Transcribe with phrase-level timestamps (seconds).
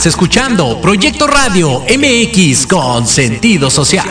[0.00, 4.08] Estás escuchando Proyecto Radio MX con sentido social.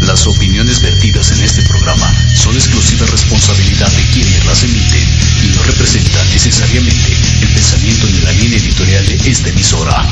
[0.00, 5.06] Las opiniones vertidas en este programa son exclusiva responsabilidad de quienes las emiten
[5.44, 7.12] y no representan necesariamente
[7.42, 10.02] el pensamiento ni la línea editorial de esta emisora.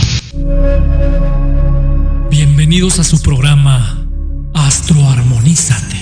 [2.28, 4.06] Bienvenidos a su programa
[4.52, 5.96] Astroarmonízate.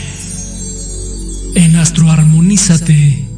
[1.55, 3.32] En Astroarmonízate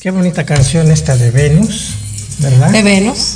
[0.00, 1.90] Qué bonita canción esta de Venus,
[2.38, 2.70] ¿verdad?
[2.70, 3.34] de Venus.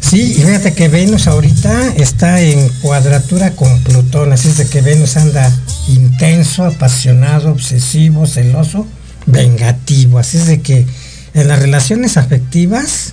[0.00, 4.80] Sí, y fíjate que Venus ahorita está en cuadratura con Plutón, así es de que
[4.80, 5.52] Venus anda
[5.86, 8.86] intenso, apasionado, obsesivo, celoso,
[9.26, 10.86] vengativo, así es de que
[11.34, 13.12] en las relaciones afectivas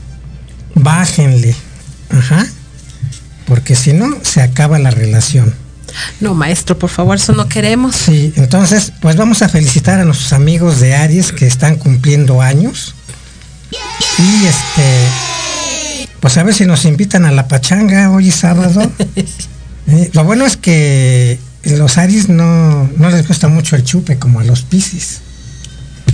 [0.73, 1.53] bájenle,
[2.11, 2.47] ajá,
[3.45, 5.53] porque si no se acaba la relación.
[6.19, 7.95] No, maestro, por favor, eso no queremos.
[7.95, 12.95] Sí, entonces, pues vamos a felicitar a nuestros amigos de Aries que están cumpliendo años.
[14.17, 15.07] Y este,
[16.19, 18.91] pues a ver si nos invitan a la pachanga hoy sábado.
[19.87, 24.39] Eh, lo bueno es que los Aries no, no les gusta mucho el chupe como
[24.39, 25.19] a los Piscis.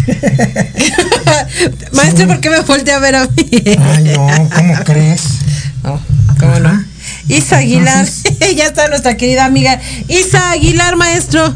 [1.93, 3.49] Maestro, ¿por qué me voltea a ver a mí?
[3.79, 5.21] Ay, no, ¿cómo crees?
[5.83, 5.99] No,
[6.37, 6.59] ¿cómo Ajá.
[6.59, 6.85] no?
[7.31, 8.07] Isa Aguilar,
[8.57, 11.55] ya está nuestra querida amiga Isa Aguilar, maestro.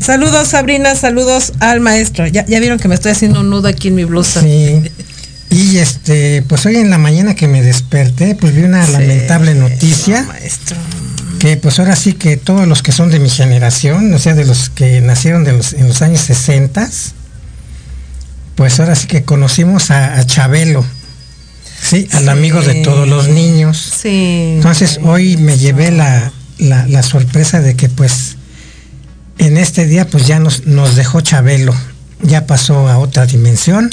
[0.00, 2.26] Saludos, Sabrina, saludos al maestro.
[2.26, 4.40] Ya, ya vieron que me estoy haciendo un nudo aquí en mi blusa.
[4.40, 4.82] Sí.
[5.50, 9.54] Y este, pues hoy en la mañana que me desperté, pues vi una Sí, lamentable
[9.54, 10.22] noticia.
[10.22, 10.76] no, maestro.
[11.38, 14.44] que pues ahora sí que todos los que son de mi generación, o sea, de
[14.44, 16.88] los que nacieron de los, en los años 60,
[18.56, 20.84] pues ahora sí que conocimos a, a Chabelo,
[21.82, 22.28] sí, al Sí.
[22.28, 23.92] amigo de todos los niños.
[24.00, 24.54] Sí.
[24.56, 28.36] Entonces hoy me llevé la, la- la sorpresa de que pues
[29.38, 31.74] en este día pues ya nos, nos dejó Chabelo,
[32.22, 33.90] ya pasó a otra dimensión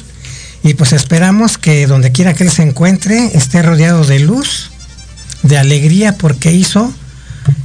[0.63, 4.69] y pues esperamos que donde quiera que él se encuentre esté rodeado de luz,
[5.43, 6.93] de alegría porque hizo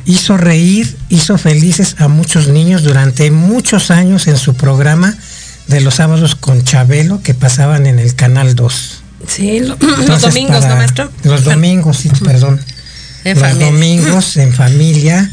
[0.06, 5.14] hizo reír, hizo felices a muchos niños durante muchos años en su programa
[5.66, 9.02] de los sábados con Chabelo que pasaban en el canal 2.
[9.28, 9.76] Sí, lo-
[10.06, 11.10] los domingos, ¿no, para- maestro?
[11.22, 12.60] Los domingos, sí, perdón.
[13.24, 13.66] En los familia.
[13.70, 15.30] domingos en familia.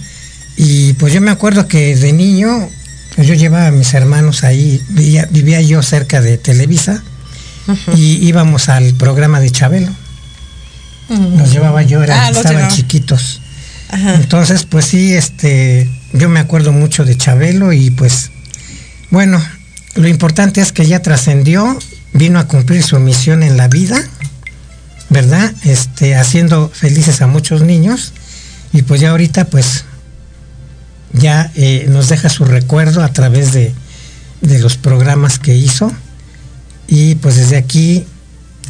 [0.58, 2.70] Y pues yo me acuerdo que de niño,
[3.16, 7.02] pues yo llevaba a mis hermanos ahí, vivía, vivía yo cerca de Televisa
[7.96, 9.92] y íbamos al programa de Chabelo.
[11.38, 13.42] Los llevaba yo, eran- Ah, estaban chiquitos.
[13.90, 14.16] Ajá.
[14.16, 18.32] Entonces, pues sí, este, yo me acuerdo mucho de Chabelo y pues,
[19.10, 19.44] bueno,
[19.96, 21.78] lo importante es que ya trascendió,
[22.14, 24.02] vino a cumplir su misión en la vida,
[25.10, 25.54] ¿verdad?
[25.64, 28.14] Este, haciendo felices a muchos niños.
[28.74, 29.86] Y pues ya ahorita, pues,
[31.14, 33.74] ya eh, nos deja su recuerdo a través de,
[34.42, 35.92] de los programas que hizo.
[36.88, 38.06] Y pues desde aquí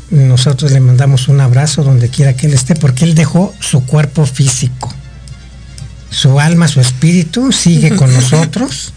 [0.10, 4.26] nosotros le mandamos un abrazo donde quiera que él esté porque él dejó su cuerpo
[4.26, 4.94] físico
[6.12, 8.94] su alma, su espíritu sigue con nosotros.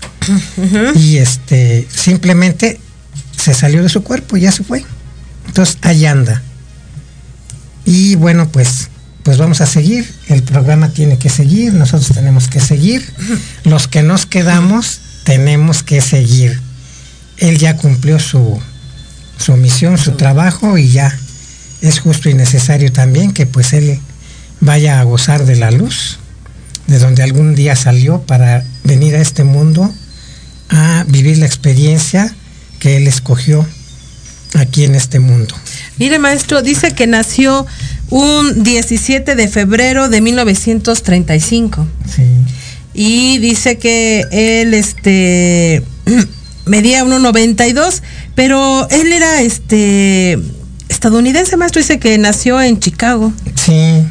[0.94, 2.80] Y este simplemente
[3.36, 4.84] se salió de su cuerpo y ya se fue.
[5.46, 6.42] Entonces ahí anda.
[7.84, 8.88] Y bueno, pues
[9.22, 13.10] pues vamos a seguir, el programa tiene que seguir, nosotros tenemos que seguir,
[13.64, 16.60] los que nos quedamos tenemos que seguir.
[17.38, 18.60] Él ya cumplió su
[19.38, 21.16] su misión, su trabajo y ya
[21.80, 23.98] es justo y necesario también que pues él
[24.60, 26.18] vaya a gozar de la luz
[26.86, 29.92] de donde algún día salió para venir a este mundo
[30.68, 32.34] a vivir la experiencia
[32.84, 33.66] que él escogió
[34.58, 35.54] aquí en este mundo.
[35.96, 37.64] Mire, maestro, dice que nació
[38.10, 41.86] un 17 de febrero de 1935.
[42.14, 42.22] Sí.
[42.92, 45.82] Y dice que él este
[46.66, 48.02] medía 1.92,
[48.34, 50.38] pero él era este
[50.90, 53.32] estadounidense, maestro, dice que nació en Chicago.
[53.54, 54.04] Sí,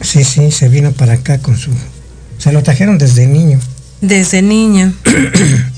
[0.00, 1.70] sí, sí, se vino para acá con su...
[2.38, 3.60] Se lo trajeron desde niño,
[4.00, 4.94] Desde niño.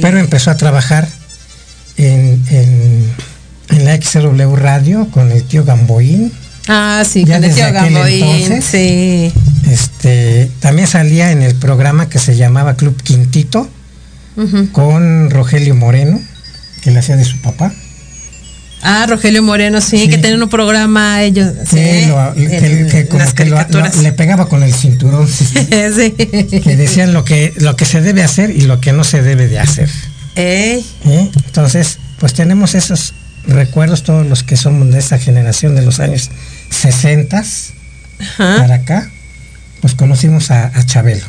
[0.00, 1.08] pero empezó a trabajar
[1.96, 3.10] en, en,
[3.70, 6.32] en la XW Radio con el tío Gamboín.
[6.68, 8.64] Ah, sí, Ya con el tío aquel Gamboín, entonces.
[8.64, 9.32] sí.
[9.70, 13.68] Este, también salía en el programa que se llamaba Club Quintito
[14.72, 16.20] con Rogelio Moreno,
[16.82, 17.72] que le hacía de su papá.
[18.82, 20.08] Ah, Rogelio Moreno, sí, Sí.
[20.08, 21.50] que tenían un programa ellos.
[21.68, 22.34] Sí, que, lo-
[22.90, 25.26] que- como que lo- lo- le pegaba con el cinturón.
[25.26, 25.44] sí,
[25.96, 26.14] sí.
[26.50, 26.60] sí.
[26.60, 29.48] que decían lo que, lo que se debe hacer y lo que no se debe
[29.48, 29.90] de hacer.
[30.36, 30.82] ¿eh?
[31.04, 33.14] Entonces, pues tenemos esos
[33.46, 36.30] recuerdos, todos los que somos de esa generación de los años
[36.70, 38.56] 60 ajá.
[38.58, 39.10] para acá,
[39.80, 41.24] pues conocimos a, a Chabelo.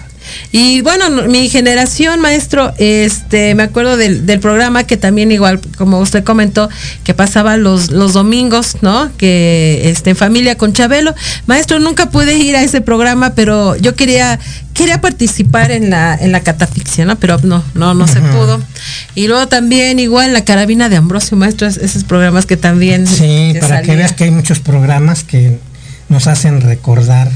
[0.51, 5.59] Y bueno, no- mi generación, maestro, este, me acuerdo del, del programa que también igual,
[5.77, 6.69] como usted comentó,
[7.03, 9.11] que pasaba los, los domingos, ¿no?
[9.17, 11.13] Que este, en familia con Chabelo.
[11.47, 14.39] Maestro, nunca pude ir a ese programa, pero yo quería,
[14.73, 17.17] quería participar en la, en la catafixia, ¿no?
[17.17, 18.61] Pero no, no, no se pudo.
[19.15, 23.05] Y luego también igual la carabina de Ambrosio, maestro, es- esos programas que también.
[23.07, 25.57] Sí, para que veas que hay muchos programas que
[26.09, 27.29] nos hacen recordar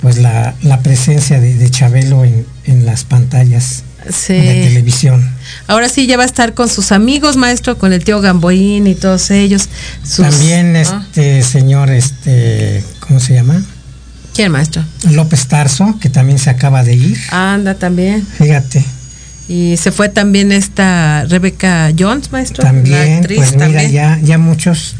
[0.00, 4.32] pues la, la presencia de, de Chabelo en, en las pantallas Sí.
[4.32, 5.28] de televisión.
[5.66, 8.94] Ahora sí ya va a estar con sus amigos, maestro, con el tío Gamboín y
[8.94, 9.68] todos ellos.
[10.02, 10.78] Sus- También ¿no?
[10.78, 13.62] este señor, este, ¿cómo se llama?
[14.34, 14.82] ¿Quién, maestro?
[15.10, 17.18] López Tarso, que también se acaba de ir.
[17.30, 18.26] Anda también.
[18.26, 18.82] Fíjate,
[19.48, 22.64] Y se fue también esta Rebeca Jones, maestro.
[22.64, 23.92] la también, actriz pues mira, también.
[23.92, 24.94] ya, ya muchos.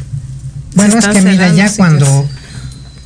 [0.74, 2.28] Bueno, es que mira, ya cuando,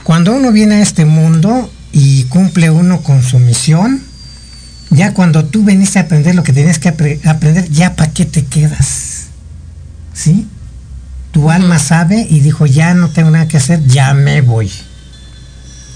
[0.03, 4.03] cuando uno viene a este mundo y cumple uno con su misión,
[4.91, 8.25] ya cuando tú veniste a aprender lo que tenías que apre- aprender, ya para qué
[8.25, 9.27] te quedas.
[10.13, 10.47] ¿Sí?
[11.31, 14.71] Tu alma sabe y dijo, ya no tengo nada que hacer, ya me voy.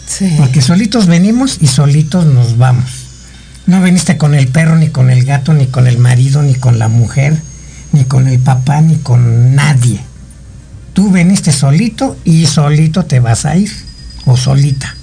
[0.06, 0.34] Sí.
[0.38, 2.90] Porque solitos venimos y solitos nos vamos.
[3.66, 6.78] No viniste con el perro, ni con el gato, ni con el marido, ni con
[6.78, 7.36] la mujer,
[7.92, 10.00] ni con el papá, ni con nadie.
[10.94, 13.70] Tú veniste solito y solito te vas a ir.
[14.24, 14.94] O solita.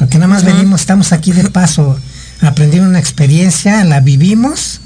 [0.00, 1.94] Porque nada más venimos, estamos aquí de paso,
[2.40, 4.80] aprendiendo una experiencia, la vivimos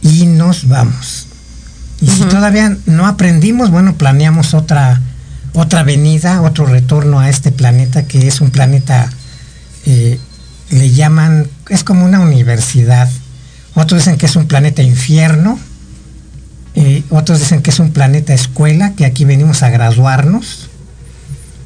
[0.00, 1.26] y nos vamos.
[2.00, 5.02] Y si todavía no aprendimos, bueno, planeamos otra,
[5.52, 9.10] otra venida, otro retorno a este planeta que es un planeta,
[9.84, 10.18] eh,
[10.70, 13.10] le llaman, es como una universidad.
[13.74, 15.58] Otros dicen que es un planeta infierno,
[16.74, 20.67] eh, otros dicen que es un planeta escuela, que aquí venimos a graduarnos.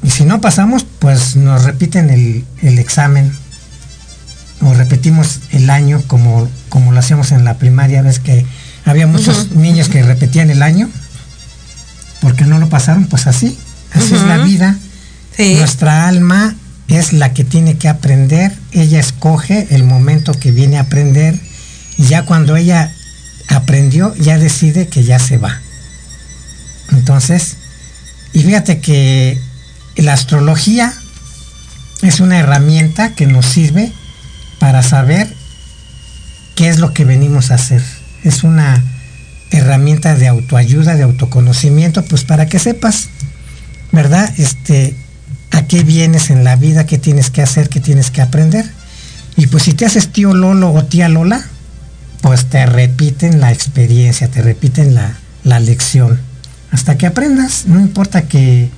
[0.03, 3.31] Y si no pasamos, pues nos repiten el, el examen.
[4.61, 8.45] O repetimos el año como, como lo hacíamos en la primaria, ves que
[8.85, 10.89] había muchos niños que repetían el año.
[12.21, 13.57] Porque no lo pasaron, pues así,
[13.93, 14.77] así es la vida.
[15.35, 15.55] Sí.
[15.55, 16.55] Nuestra alma
[16.87, 21.37] es la que tiene que aprender, ella escoge el momento que viene a aprender.
[21.97, 22.91] Y ya cuando ella
[23.49, 25.59] aprendió, ya decide que ya se va.
[26.91, 27.55] Entonces,
[28.33, 29.39] y fíjate que
[29.95, 30.93] la astrología
[32.01, 33.91] es una herramienta que nos sirve
[34.59, 35.33] para saber
[36.55, 37.83] qué es lo que venimos a hacer.
[38.23, 38.83] Es una
[39.51, 43.09] herramienta de autoayuda, de autoconocimiento, pues para que sepas,
[43.91, 44.31] ¿verdad?
[44.37, 44.95] Este,
[45.51, 48.65] a qué vienes en la vida, qué tienes que hacer, qué tienes que aprender.
[49.35, 51.45] Y pues si te haces tío Lolo o tía Lola,
[52.21, 56.19] pues te repiten la experiencia, te repiten la, la lección.
[56.71, 58.69] Hasta que aprendas, no importa que,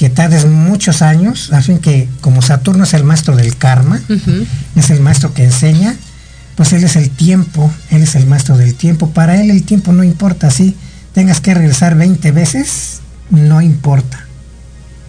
[0.00, 4.00] que tardes muchos años, a fin que como Saturno es el maestro del karma,
[4.74, 5.94] es el maestro que enseña,
[6.56, 9.10] pues él es el tiempo, él es el maestro del tiempo.
[9.10, 10.74] Para él el tiempo no importa, si
[11.12, 14.24] tengas que regresar 20 veces, no importa.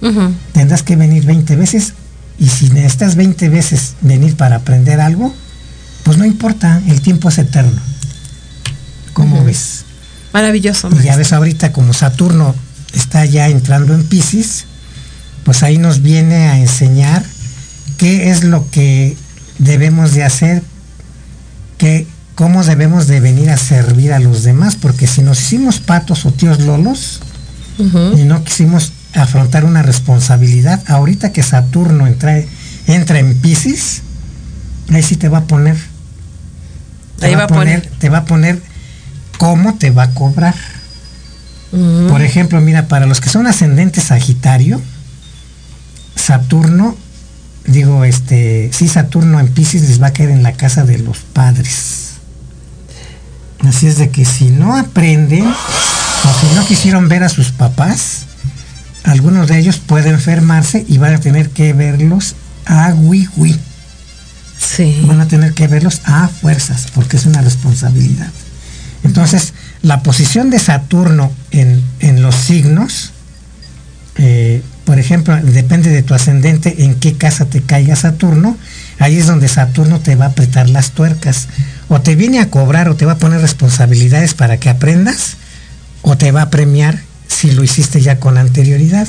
[0.02, 0.34] Ujú.
[0.52, 1.94] Tendrás que venir 20 veces
[2.38, 5.34] y si necesitas 20 veces venir para aprender algo,
[6.04, 7.80] pues no importa, el tiempo es eterno.
[9.14, 9.86] ¿Cómo ves?
[10.34, 10.90] Maravilloso.
[11.00, 12.54] Y ya ves ahorita como Saturno
[12.92, 14.66] está ya entrando en Pisces,
[15.52, 17.26] pues ahí nos viene a enseñar
[17.98, 19.18] qué es lo que
[19.60, 20.64] debemos de hacer,
[21.78, 26.26] que, cómo debemos de venir a servir a los demás, porque si nos hicimos patos
[26.26, 27.20] o tíos lolos
[27.78, 32.42] y no quisimos afrontar una responsabilidad, ahorita que Saturno entra,
[32.88, 34.04] entra en Pisces,
[34.90, 35.76] ahí sí te va a poner.
[37.20, 37.92] Te Ahí va a poner.
[38.00, 38.62] Te va a poner
[39.38, 40.56] cómo te va a cobrar.
[42.08, 44.82] Por ejemplo, mira, para los que son ascendentes Sagitario,
[46.16, 46.96] Saturno,
[47.66, 51.20] digo, este, sí, Saturno en Pisces les va a caer en la casa de los
[51.20, 52.02] padres.
[53.68, 58.26] Así es de que si no aprenden o si no quisieron ver a sus papás,
[59.04, 63.60] algunos de ellos pueden enfermarse y van a tener que verlos a wiwi.
[64.58, 65.04] Sí.
[65.06, 68.30] Van a tener que verlos a fuerzas, porque es una responsabilidad.
[69.04, 73.12] Entonces, la posición de Saturno en, en los signos,
[74.16, 78.58] eh, por ejemplo, depende de tu ascendente en qué casa te caiga Saturno,
[79.00, 81.48] ahí es donde Saturno te va a apretar las tuercas.
[81.88, 85.38] O te viene a cobrar o te va a poner responsabilidades para que aprendas,
[86.02, 89.08] o te va a premiar si lo hiciste ya con anterioridad.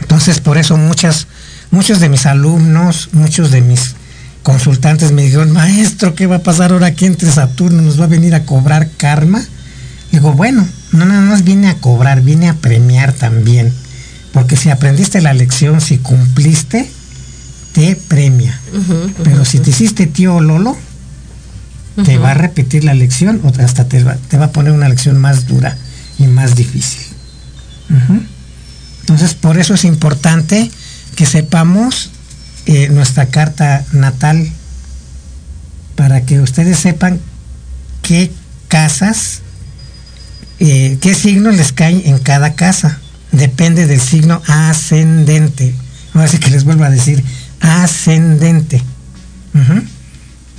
[0.00, 1.26] Entonces, por eso muchas,
[1.70, 3.94] muchos de mis alumnos, muchos de mis
[4.42, 7.82] consultantes me dijeron, maestro, ¿qué va a pasar ahora aquí entre Saturno?
[7.82, 9.44] ¿Nos va a venir a cobrar karma?
[10.12, 13.83] Digo, bueno, no nada más viene a cobrar, viene a premiar también.
[14.34, 16.90] Porque si aprendiste la lección, si cumpliste,
[17.72, 18.60] te premia.
[19.22, 20.76] Pero si te hiciste tío Lolo,
[22.04, 24.88] te va a repetir la lección o hasta te va, te va a poner una
[24.88, 25.76] lección más dura
[26.18, 27.00] y más difícil.
[29.00, 30.70] Entonces, por eso es importante
[31.14, 32.10] que sepamos
[32.66, 34.50] eh, nuestra carta natal
[35.94, 37.20] para que ustedes sepan
[38.02, 38.32] qué
[38.66, 39.42] casas,
[40.58, 43.00] eh, qué signos les caen en cada casa.
[43.36, 45.74] Depende del signo ascendente.
[46.12, 47.22] Ahora sí que les vuelvo a decir,
[47.60, 48.82] ascendente.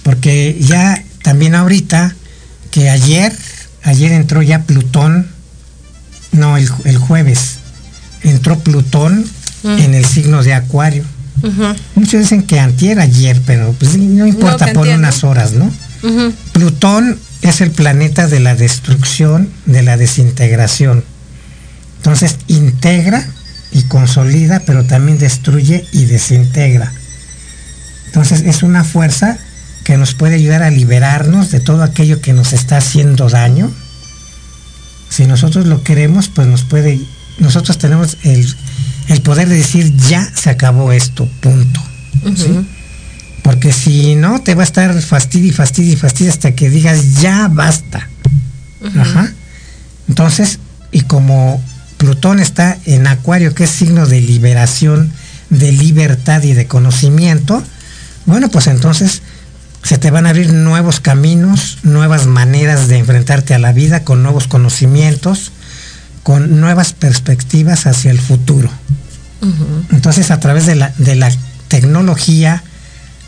[0.04, 2.16] Porque ya también ahorita,
[2.72, 3.36] que ayer,
[3.84, 5.28] ayer entró ya Plutón,
[6.32, 7.58] no, el, el jueves,
[8.24, 9.26] entró Plutón
[9.66, 9.80] Mm.
[9.80, 11.04] en el signo de Acuario.
[11.96, 15.72] Muchos dicen que antier ayer, pero pues no importa por unas horas, ¿no?
[16.54, 21.04] Plutón es el planeta de la destrucción, de la desintegración.
[22.06, 23.26] Entonces integra
[23.72, 26.92] y consolida, pero también destruye y desintegra.
[28.06, 29.40] Entonces es una fuerza
[29.84, 33.72] que nos puede ayudar a liberarnos de todo aquello que nos está haciendo daño.
[35.10, 37.02] Si nosotros lo queremos, pues nos puede,
[37.40, 38.54] nosotros tenemos el,
[39.08, 41.82] el poder de decir ya se acabó esto, punto.
[42.36, 42.68] ¿sí?
[43.42, 47.20] Porque si no, te va a estar fastidio y fastidio y fastidio hasta que digas
[47.20, 48.08] ya basta.
[48.96, 49.34] Ajá.
[50.08, 50.60] Entonces,
[50.92, 51.64] y como
[51.98, 55.12] Plutón está en Acuario, que es signo de liberación,
[55.50, 57.64] de libertad y de conocimiento,
[58.26, 59.22] bueno, pues entonces
[59.84, 64.24] se te van a abrir nuevos caminos, nuevas maneras de enfrentarte a la vida con
[64.24, 65.52] nuevos conocimientos,
[66.24, 68.70] con nuevas perspectivas hacia el futuro.
[69.92, 71.32] Entonces, a través de la, de la
[71.68, 72.64] tecnología,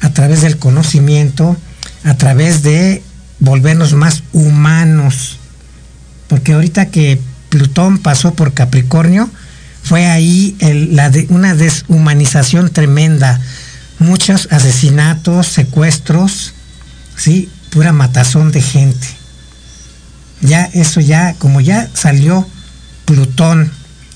[0.01, 1.55] a través del conocimiento,
[2.03, 3.03] a través de
[3.39, 5.37] volvernos más humanos,
[6.27, 9.29] porque ahorita que Plutón pasó por Capricornio,
[9.83, 10.55] fue ahí
[10.91, 13.39] la de- una deshumanización tremenda,
[13.99, 16.53] muchos asesinatos, secuestros,
[17.15, 19.07] sí, pura matazón de gente.
[20.41, 22.47] Ya eso ya, como ya salió
[23.05, 23.71] Plutón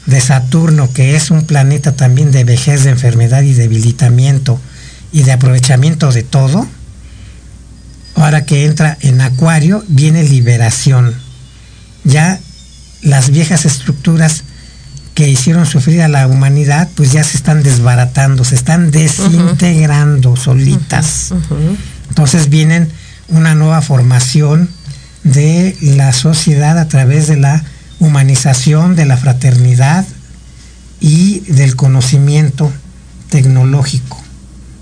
[0.05, 4.59] de Saturno, que es un planeta también de vejez, de enfermedad y debilitamiento
[5.13, 6.67] y de aprovechamiento de todo,
[8.15, 11.13] ahora que entra en Acuario, viene liberación.
[12.03, 12.39] Ya
[13.01, 14.43] las viejas estructuras
[15.13, 21.33] que hicieron sufrir a la humanidad, pues ya se están desbaratando, se están desintegrando solitas.
[22.09, 22.89] Entonces vienen
[23.27, 24.69] una nueva formación
[25.23, 27.63] de la sociedad a través de la
[27.99, 30.05] humanización, de la fraternidad
[30.99, 32.71] y del conocimiento
[33.29, 34.21] tecnológico.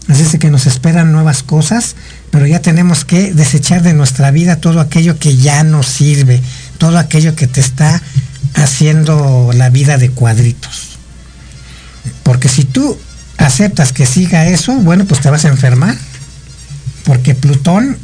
[0.07, 1.95] Así es que nos esperan nuevas cosas,
[2.31, 6.41] pero ya tenemos que desechar de nuestra vida todo aquello que ya no sirve,
[6.79, 8.01] todo aquello que te está
[8.55, 10.97] haciendo la vida de cuadritos.
[12.23, 12.97] Porque si tú
[13.37, 15.95] aceptas que siga eso, bueno, pues te vas a enfermar.
[17.03, 17.97] Porque Plutón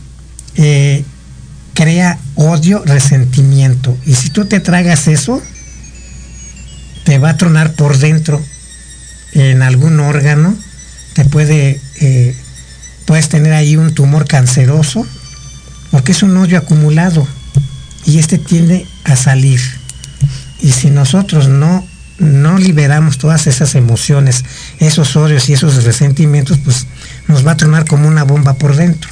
[0.55, 1.03] eh,
[1.73, 3.97] crea odio, resentimiento.
[4.05, 5.41] Y si tú te tragas eso,
[7.05, 8.41] te va a tronar por dentro
[9.33, 10.55] en algún órgano,
[11.13, 12.35] te puede, eh,
[13.05, 15.05] puedes tener ahí un tumor canceroso,
[15.91, 17.27] porque es un odio acumulado
[18.05, 19.59] y este tiende a salir.
[20.61, 21.85] Y si nosotros no,
[22.19, 24.43] no liberamos todas esas emociones,
[24.79, 26.87] esos odios y esos resentimientos, pues
[27.27, 29.09] nos va a tronar como una bomba por dentro.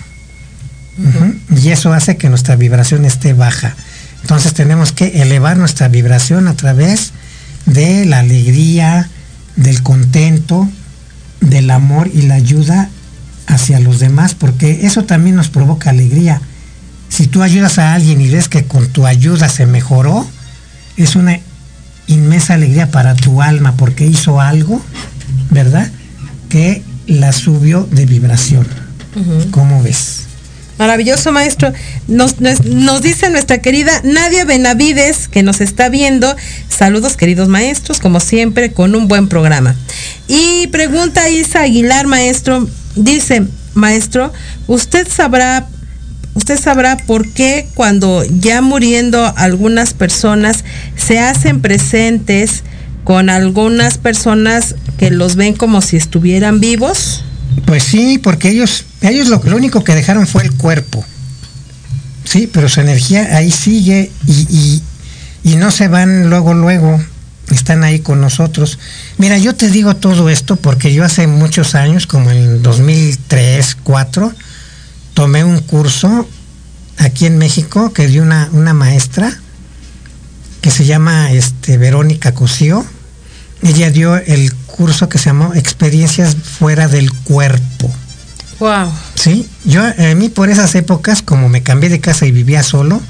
[1.56, 3.76] Y eso hace que nuestra vibración esté baja.
[4.22, 7.14] Entonces tenemos que elevar nuestra vibración a través
[7.66, 9.10] de la alegría,
[9.56, 10.70] del contento,
[11.42, 12.90] del amor y la ayuda
[13.48, 16.42] hacia los demás, porque eso también nos provoca alegría.
[17.14, 20.28] Si tú ayudas a alguien y ves que con tu ayuda se mejoró,
[20.98, 21.40] es una
[22.08, 24.82] inmensa alegría para tu alma porque hizo algo
[25.50, 25.90] ¿verdad?
[26.50, 28.68] Que la subió de vibración.
[29.52, 30.24] ¿Cómo ves?
[30.80, 31.72] Maravilloso maestro.
[32.08, 36.36] Nos, nos, nos dice nuestra querida Nadia Benavides, que nos está viendo.
[36.68, 39.76] Saludos queridos maestros, como siempre, con un buen programa.
[40.28, 43.44] Y pregunta Isa Aguilar, maestro, dice,
[43.76, 44.34] maestro,
[44.66, 45.68] ¿usted sabrá,
[46.36, 50.64] usted sabrá por qué cuando ya muriendo algunas personas
[50.96, 52.64] se hacen presentes
[53.04, 57.24] con algunas personas que los ven como si estuvieran vivos?
[57.66, 61.04] Pues sí, porque ellos, ellos lo, lo único que dejaron fue el cuerpo.
[62.24, 64.82] Sí, pero su energía ahí sigue y,
[65.44, 67.04] y, y no se van luego, luego.
[67.52, 68.80] Están ahí con nosotros.
[69.18, 74.34] Mira, yo te digo todo esto porque yo hace muchos años, como en 2003, 2004,
[75.14, 76.28] tomé un curso
[76.98, 79.38] aquí en México que dio una, una maestra
[80.62, 82.86] que se llama este, Verónica Cosío.
[83.62, 87.94] Ella dio el curso que se llamó Experiencias fuera del cuerpo.
[88.60, 88.92] Wow.
[89.16, 93.02] Sí, yo a mí por esas épocas, como me cambié de casa y vivía solo,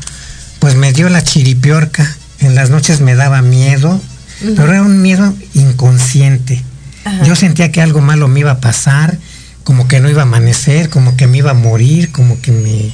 [0.60, 2.16] pues me dio la chiripiorca.
[2.40, 4.56] En las noches me daba miedo, uh -huh.
[4.56, 6.64] pero era un miedo inconsciente.
[7.06, 7.24] Ajá.
[7.24, 9.18] Yo sentía que algo malo me iba a pasar,
[9.64, 12.94] como que no iba a amanecer, como que me iba a morir, como que me...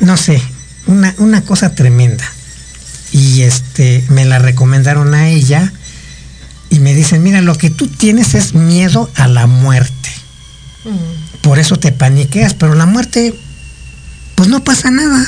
[0.00, 0.40] No sé,
[0.86, 2.24] una, una cosa tremenda.
[3.12, 5.72] Y este, me la recomendaron a ella
[6.70, 10.10] y me dicen, mira, lo que tú tienes es miedo a la muerte.
[10.84, 11.40] Mm.
[11.42, 13.34] Por eso te paniqueas, pero la muerte,
[14.34, 15.26] pues no pasa nada.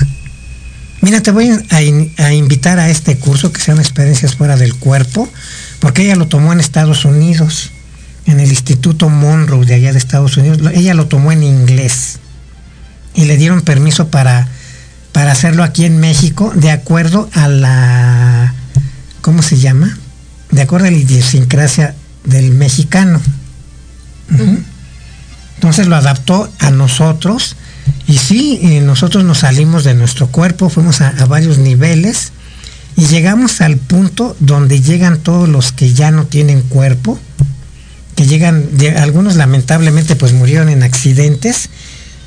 [1.00, 4.56] Mira, te voy a, in a, invitar a este curso que se llama Experiencias fuera
[4.56, 5.28] del cuerpo,
[5.78, 7.70] porque ella lo tomó en Estados Unidos,
[8.30, 10.60] en el Instituto Monroe de allá de Estados Unidos.
[10.74, 12.18] Ella lo tomó en inglés
[13.14, 14.48] y le dieron permiso para,
[15.12, 18.54] para hacerlo aquí en México de acuerdo a la,
[19.20, 19.98] ¿cómo se llama?
[20.50, 23.20] de acuerdo a la idiosincrasia del mexicano.
[24.30, 24.62] Uh -huh.
[25.56, 27.56] Entonces lo adaptó a nosotros
[28.06, 32.32] y sí, y nosotros nos salimos de nuestro cuerpo, fuimos a, a, varios niveles
[32.96, 37.18] y llegamos al punto donde llegan todos los que ya no tienen cuerpo,
[38.20, 41.70] que llegan, algunos lamentablemente pues murieron en accidentes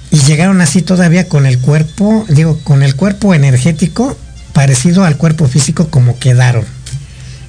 [0.10, 4.18] y llegaron así todavía con el cuerpo, digo, con el cuerpo energético
[4.54, 6.66] parecido al cuerpo físico como quedaron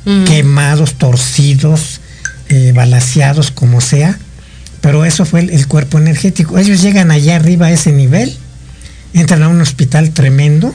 [0.04, 0.24] mm.
[0.24, 2.02] quemados, torcidos,
[2.50, 4.18] eh, balaseados, como sea.
[4.83, 6.59] Pero eso fue el, el, cuerpo energético.
[6.59, 8.37] Ellos llegan allá arriba a ese nivel,
[9.14, 10.74] entran a un hospital tremendo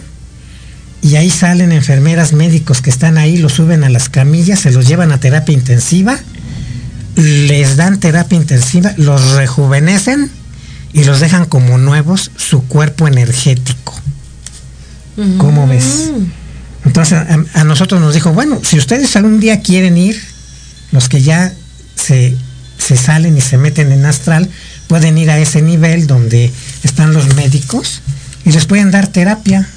[1.03, 4.87] y ahí salen enfermeras médicos que están ahí, los suben a las camillas, se los
[4.87, 6.19] llevan a terapia intensiva,
[7.19, 10.31] les dan terapia intensiva, los rejuvenecen
[10.93, 13.93] y los dejan como nuevos su cuerpo energético.
[15.17, 15.37] Mm.
[15.37, 16.11] ¿Cómo ves?
[16.85, 20.19] Entonces a, a, nosotros nos dijo, bueno, si ustedes algún día quieren ir,
[20.91, 21.53] los que ya
[21.95, 22.35] se,
[22.77, 24.49] se, salen y se meten en astral,
[24.87, 26.51] pueden ir a ese nivel donde
[26.83, 28.01] están los médicos
[28.45, 29.69] y les pueden dar terapia.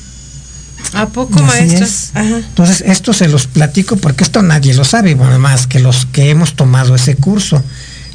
[0.95, 1.87] ¿A poco, maestro?
[2.15, 6.31] Entonces, esto se los platico porque esto nadie lo sabe, bueno, más que los que
[6.31, 7.63] hemos tomado ese curso.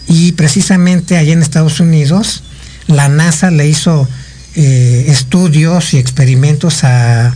[0.08, 2.44] Y precisamente allá en Estados Unidos,
[2.88, 4.08] la NASA le hizo
[4.56, 7.36] eh, estudios y experimentos a,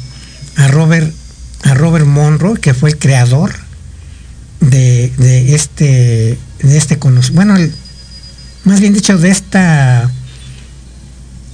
[0.55, 1.13] a Robert
[1.63, 3.53] a Robert Monroe, que fue el creador
[4.59, 6.97] de, de este, de este
[7.33, 7.73] bueno, el,
[8.63, 10.09] más bien dicho, de esta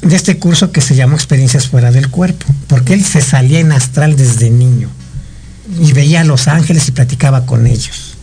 [0.07, 3.71] de este curso que se llamó Experiencias fuera del cuerpo, porque él se salía en
[3.71, 4.89] astral desde niño
[5.81, 8.15] y veía a los ángeles y platicaba con ellos.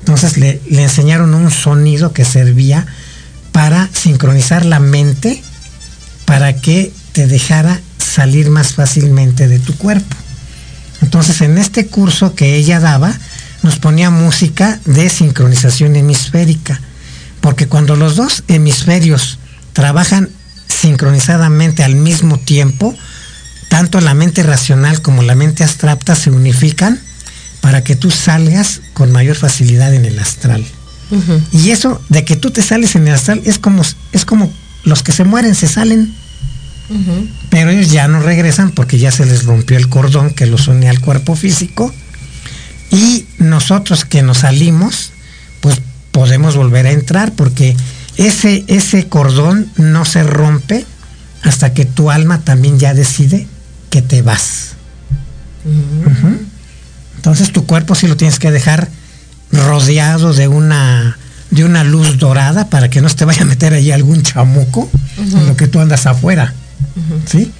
[0.00, 2.86] Entonces le, le enseñaron un sonido que servía
[3.52, 5.42] para sincronizar la mente
[6.24, 10.16] para que te dejara salir más fácilmente de tu cuerpo.
[11.02, 13.12] Entonces, en este curso que ella daba,
[13.62, 16.80] nos ponía música de sincronización hemisférica,
[17.40, 19.38] porque cuando los dos hemisferios
[19.72, 20.30] trabajan
[20.74, 22.94] sincronizadamente al mismo tiempo,
[23.68, 27.00] tanto la mente racional como la mente abstracta se unifican
[27.60, 30.64] para que tú salgas con mayor facilidad en el astral.
[31.10, 31.42] Uh -huh.
[31.52, 33.82] Y eso de que tú te sales en el astral es como,
[34.12, 34.52] es como
[34.84, 36.14] los que se mueren se salen.
[36.90, 37.28] Uh -huh.
[37.50, 40.88] Pero ellos ya no regresan porque ya se les rompió el cordón que los une
[40.88, 41.92] al cuerpo físico.
[42.90, 45.10] Y nosotros que nos salimos,
[45.60, 45.80] pues
[46.12, 47.76] podemos volver a entrar porque
[48.16, 50.86] ese, ese cordón no se rompe
[51.42, 53.46] hasta que tu alma también ya decide
[53.90, 54.72] que te vas.
[55.64, 56.38] Uh -huh.
[57.16, 58.88] Entonces tu cuerpo sí lo tienes que dejar
[59.52, 61.16] rodeado de una
[61.50, 64.80] de una luz dorada para que no se te vaya a meter ahí algún chamuco
[64.80, 65.38] uh -huh.
[65.38, 66.52] en lo que tú andas afuera.
[67.26, 67.52] ¿Sí?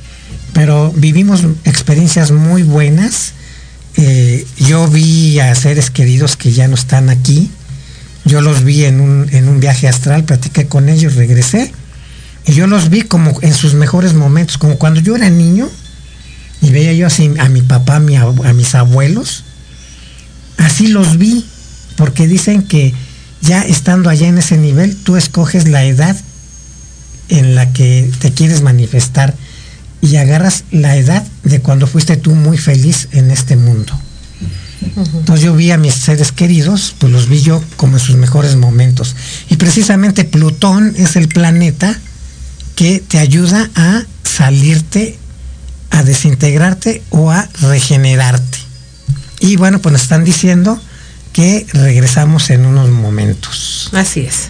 [0.53, 3.33] Pero vivimos experiencias muy buenas.
[3.97, 7.51] Eh, yo vi a seres queridos que ya no están aquí.
[8.25, 11.73] Yo los vi en un, en un viaje astral, platiqué con ellos, regresé,
[12.47, 15.69] y yo los vi como en sus mejores momentos, como cuando yo era niño,
[16.61, 19.45] y veía yo así a mi papá, a, a mis abuelos,
[20.59, 21.45] así los vi,
[21.97, 22.95] porque dicen que
[23.41, 26.17] ya estando allá en ese nivel, tú escoges la edad
[27.29, 29.35] en la que te quieres manifestar
[30.01, 33.99] y agarras la edad de cuando fuiste tú muy feliz en este mundo.
[34.97, 38.57] Entonces yo vi a mis seres queridos, pues los vi yo como en sus mejores
[38.57, 39.17] momentos.
[39.51, 41.99] Y precisamente Plutón es el planeta
[42.77, 45.19] que te ayuda a salirte,
[45.91, 48.59] a desintegrarte o a regenerarte.
[49.41, 50.81] Y bueno, pues nos están diciendo
[51.33, 53.91] que regresamos en unos momentos.
[53.93, 54.49] Así es.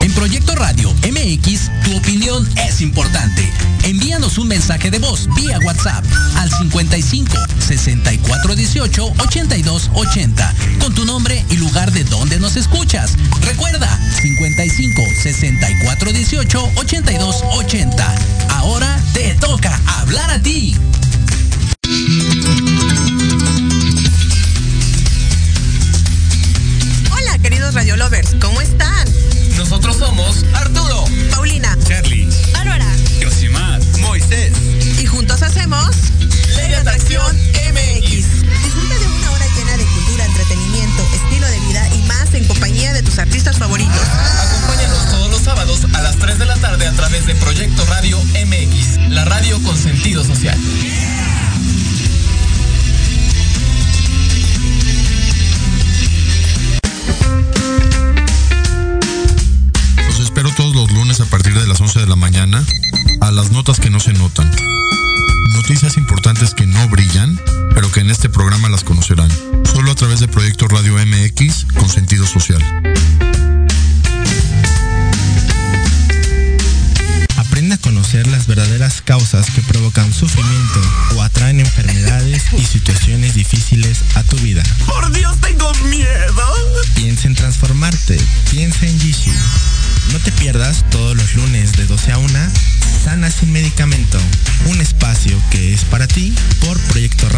[0.00, 3.48] En Proyecto Radio MX, tu opinión es importante.
[3.92, 6.02] Envíanos un mensaje de voz vía WhatsApp
[6.36, 13.12] al 55 64 18 82 80 con tu nombre y lugar de donde nos escuchas.
[13.42, 13.86] Recuerda
[14.22, 18.14] 55 64 18 82 80.
[18.48, 20.74] Ahora te toca hablar a ti.
[27.10, 29.06] Hola, queridos Radio Lovers, ¿cómo están?
[29.58, 32.31] Nosotros somos Arturo, Paulina, Charlie,
[34.32, 35.90] Y juntos hacemos
[36.56, 38.40] Ley de Atracción MX.
[38.64, 42.94] Disfruta de una hora llena de cultura, entretenimiento, estilo de vida y más en compañía
[42.94, 43.92] de tus artistas favoritos.
[64.02, 64.50] Se notan.
[65.54, 67.40] Noticias importantes que no brillan,
[67.72, 69.30] pero que en este programa las conocerán.
[69.62, 72.60] Solo a través de Proyecto Radio MX con sentido social.
[77.36, 80.80] Aprende a conocer las verdaderas causas que provocan sufrimiento
[81.14, 84.64] o atraen enfermedades y situaciones difíciles a tu vida.
[84.84, 86.42] ¡Por Dios, tengo miedo!
[86.96, 88.18] Piensa en transformarte.
[88.50, 89.30] Piensa en Jishu.
[90.12, 92.71] No te pierdas todos los lunes de 12 a 1
[93.02, 94.18] Sana sin medicamento.
[94.66, 97.28] Un espacio que es para ti por Proyecto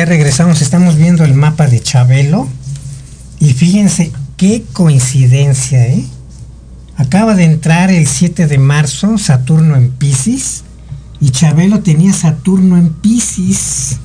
[0.00, 2.48] ya regresamos, estamos viendo el mapa de Chabelo
[3.38, 6.06] y fíjense qué coincidencia, ¿eh?
[6.96, 10.64] Acaba de entrar el 7 de marzo Saturno en Pisces
[11.20, 13.98] y Chabelo tenía Saturno en Pisces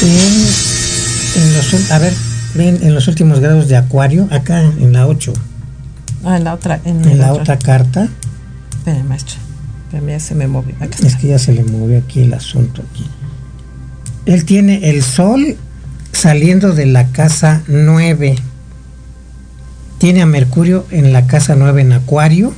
[0.00, 2.14] en, en los, a ver,
[2.54, 5.34] ven, en los últimos grados de Acuario, acá en la 8,
[6.24, 6.80] Ah, en la otra.
[6.86, 7.42] En, en la otra.
[7.42, 8.08] otra carta.
[8.78, 9.36] Espera, maestro.
[10.08, 10.74] Ya se me movió.
[10.80, 13.04] Acá Es que ya se le movió aquí el asunto aquí.
[14.26, 15.56] Él tiene el sol
[16.12, 18.36] saliendo de la casa 9.
[19.98, 22.52] Tiene a Mercurio en la casa 9 en Acuario.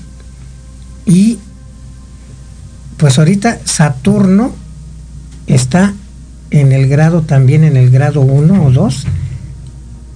[1.06, 1.38] Y
[2.96, 4.54] pues ahorita Saturno
[5.46, 5.94] está
[6.50, 9.06] en el grado también en el grado 1 o 2.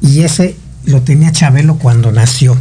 [0.02, 2.56] Y ese lo tenía Chabelo cuando nació.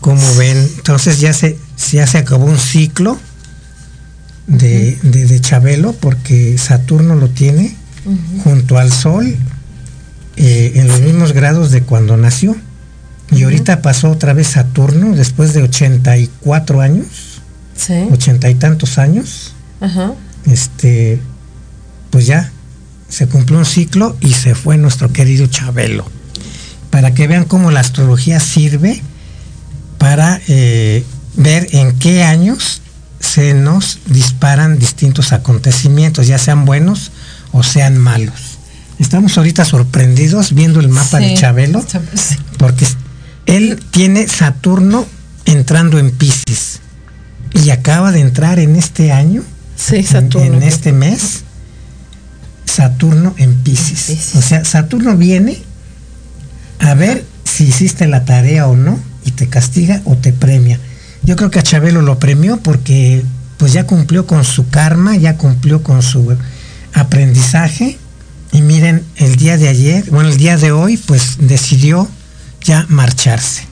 [0.00, 1.58] Como ven, entonces ya se,
[1.90, 3.18] ya se acabó un ciclo
[4.46, 7.74] de, de, de Chabelo porque Saturno lo tiene
[8.44, 9.36] junto al Sol
[10.36, 12.56] eh, en los mismos grados de cuando nació.
[13.32, 17.06] Y ahorita pasó otra vez Saturno después de 84 años,
[17.76, 17.92] Sí.
[18.12, 19.52] ochenta y tantos años.
[19.80, 20.12] Ajá.
[20.46, 21.20] Este,
[22.10, 22.52] pues ya
[23.08, 26.08] se cumplió un ciclo y se fue nuestro querido Chabelo.
[26.90, 29.02] Para que vean cómo la astrología sirve
[29.98, 31.04] para eh,
[31.36, 32.80] ver en qué años
[33.20, 37.12] se nos disparan distintos acontecimientos, ya sean buenos
[37.52, 38.58] o sean malos.
[38.98, 41.34] Estamos ahorita sorprendidos viendo el mapa de.
[41.34, 41.84] Chabelo
[42.58, 42.86] porque
[43.46, 45.06] él tiene Saturno
[45.44, 46.80] entrando en Pisces
[47.52, 49.42] y acaba de entrar en este año,
[49.76, 50.56] Sí, en- Saturno.
[50.56, 51.42] en, este mes,
[52.64, 54.04] Saturno en Pisces.
[54.06, 54.34] Piscis.
[54.36, 55.58] O sea, Saturno viene
[56.80, 60.78] a ver si hiciste la tarea o no y te castiga o te premia.
[61.26, 63.24] Yo creo que a Chabelo lo premió porque
[63.58, 66.36] pues ya cumplió con su karma, ya cumplió con su
[66.94, 67.98] aprendizaje
[68.52, 72.08] y miren, el día de ayer, bueno, el día de hoy pues decidió
[72.62, 73.64] ya marcharse.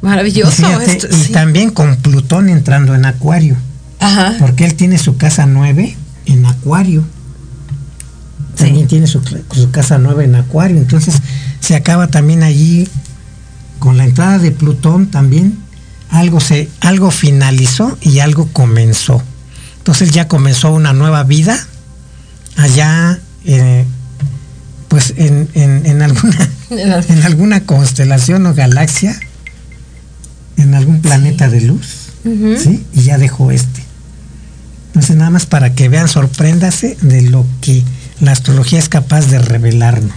[0.00, 0.50] Maravilloso.
[0.50, 1.32] Fíjate, esto, y sí.
[1.32, 3.56] también con Plutón entrando en Acuario,
[4.00, 4.34] Ajá.
[4.38, 7.04] porque él tiene su casa 9 en Acuario.
[8.56, 11.16] También tiene su, su casa 9 en Acuario, entonces
[11.60, 12.88] se acaba también allí
[13.78, 15.58] con la entrada de Plutón también
[16.14, 19.22] algo se algo finalizó y algo comenzó.
[19.78, 21.58] Entonces ya comenzó una nueva vida
[22.56, 23.84] allá eh,
[24.88, 29.18] pues en, en- en alguna en alguna constelación o galaxia
[30.56, 31.86] en algún planeta de luz.
[32.58, 32.82] ¿sí?
[32.94, 33.82] y ya dejó este
[34.86, 37.82] entonces nada más para que vean sorpréndase de lo que
[38.20, 40.14] la astrología es capaz de revelarnos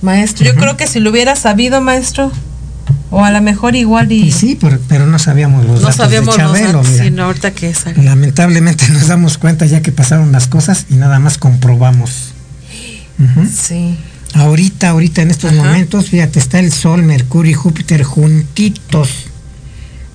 [0.00, 2.32] Maestro, yo creo que si lo hubiera sabido, maestro,
[3.10, 5.96] o a lo mejor igual y, y sí pero, pero no sabíamos los no datos
[5.96, 7.04] sabíamos de los Chabelo datos, mira.
[7.04, 7.84] sino ahorita que es.
[7.96, 12.32] lamentablemente nos damos cuenta ya que pasaron las cosas y nada más comprobamos.
[13.54, 13.96] Sí.
[14.34, 15.62] Ahorita, ahorita en estos Ajá.
[15.64, 19.10] momentos, fíjate, está el Sol, Mercurio y Júpiter juntitos,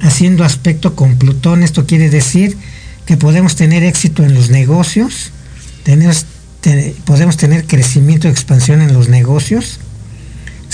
[0.02, 1.64] haciendo aspecto con Plutón.
[1.64, 2.58] Esto quiere decir
[3.06, 5.32] que podemos tener éxito en los negocios,
[5.84, 6.26] tenemos,
[6.62, 9.80] te- podemos tener crecimiento y expansión en los negocios.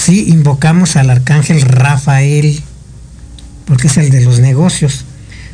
[0.04, 2.60] Si invocamos al arcángel Rafael,
[3.66, 5.06] porque es el de los negocios.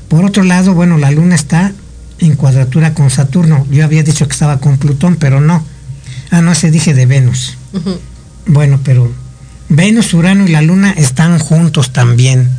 [0.07, 1.73] Por otro lado, bueno, la luna está
[2.19, 3.67] en cuadratura con Saturno.
[3.69, 5.65] Yo había dicho que estaba con Plutón, pero no.
[6.31, 7.57] Ah, no, ese dije de Venus.
[8.45, 9.11] Bueno, pero
[9.67, 12.49] Venus, Urano y la Luna están juntos también.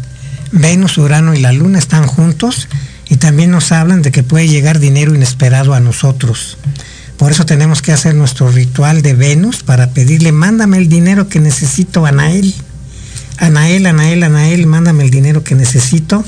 [0.53, 2.69] Venus, Urano y la Luna están juntos
[3.09, 6.59] y también nos hablan de que puede llegar dinero inesperado a nosotros.
[7.19, 11.41] Por eso tenemos que hacer nuestro ritual de Venus para pedirle, mándame el dinero que
[11.41, 12.55] necesito, Anael.
[13.39, 16.25] Anael, Anael, Anael, mándame el dinero que necesito,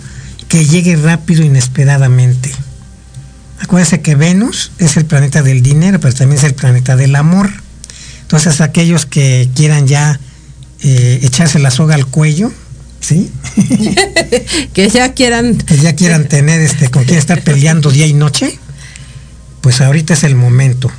[0.48, 2.50] que llegue rápido, inesperadamente.
[3.60, 7.50] Acuérdense que Venus es el planeta del dinero, pero también es el planeta del amor.
[8.22, 10.18] Entonces aquellos que quieran ya
[10.82, 12.52] eh, echarse la soga al cuello,
[13.00, 13.30] ¿sí?
[14.72, 15.56] que ya quieran.
[15.56, 18.58] que ya quieran tener este con quien estar peleando día y noche,
[19.60, 20.90] pues ahorita es el momento.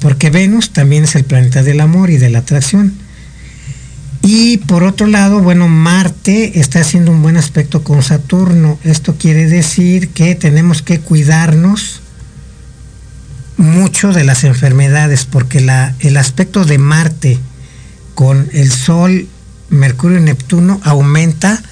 [0.00, 2.94] Porque Venus también es el planeta del amor y de la atracción.
[4.22, 8.78] Y por otro lado, bueno, Marte está haciendo un buen aspecto con Saturno.
[8.82, 12.00] Esto quiere decir que tenemos que cuidarnos
[13.56, 17.38] mucho de las enfermedades, porque la, el aspecto de Marte
[18.14, 19.28] con el Sol,
[19.70, 21.62] Mercurio y Neptuno aumenta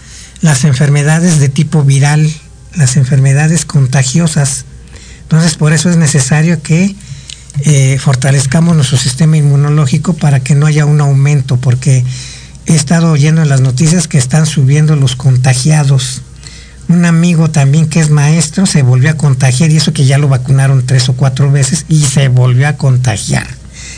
[0.41, 2.33] las enfermedades de tipo viral,
[2.77, 4.65] las enfermedades contagiosas.
[5.23, 6.95] Entonces, por eso es necesario que
[7.61, 12.05] eh, fortalezcamos nuestro sistema inmunológico para que no haya un aumento, porque
[12.67, 16.23] he estado oyendo en las noticias que están subiendo los contagiados.
[16.89, 20.29] Un amigo también que es maestro se volvió a contagiar y eso que ya lo
[20.29, 23.47] vacunaron tres o cuatro veces y se volvió a contagiar.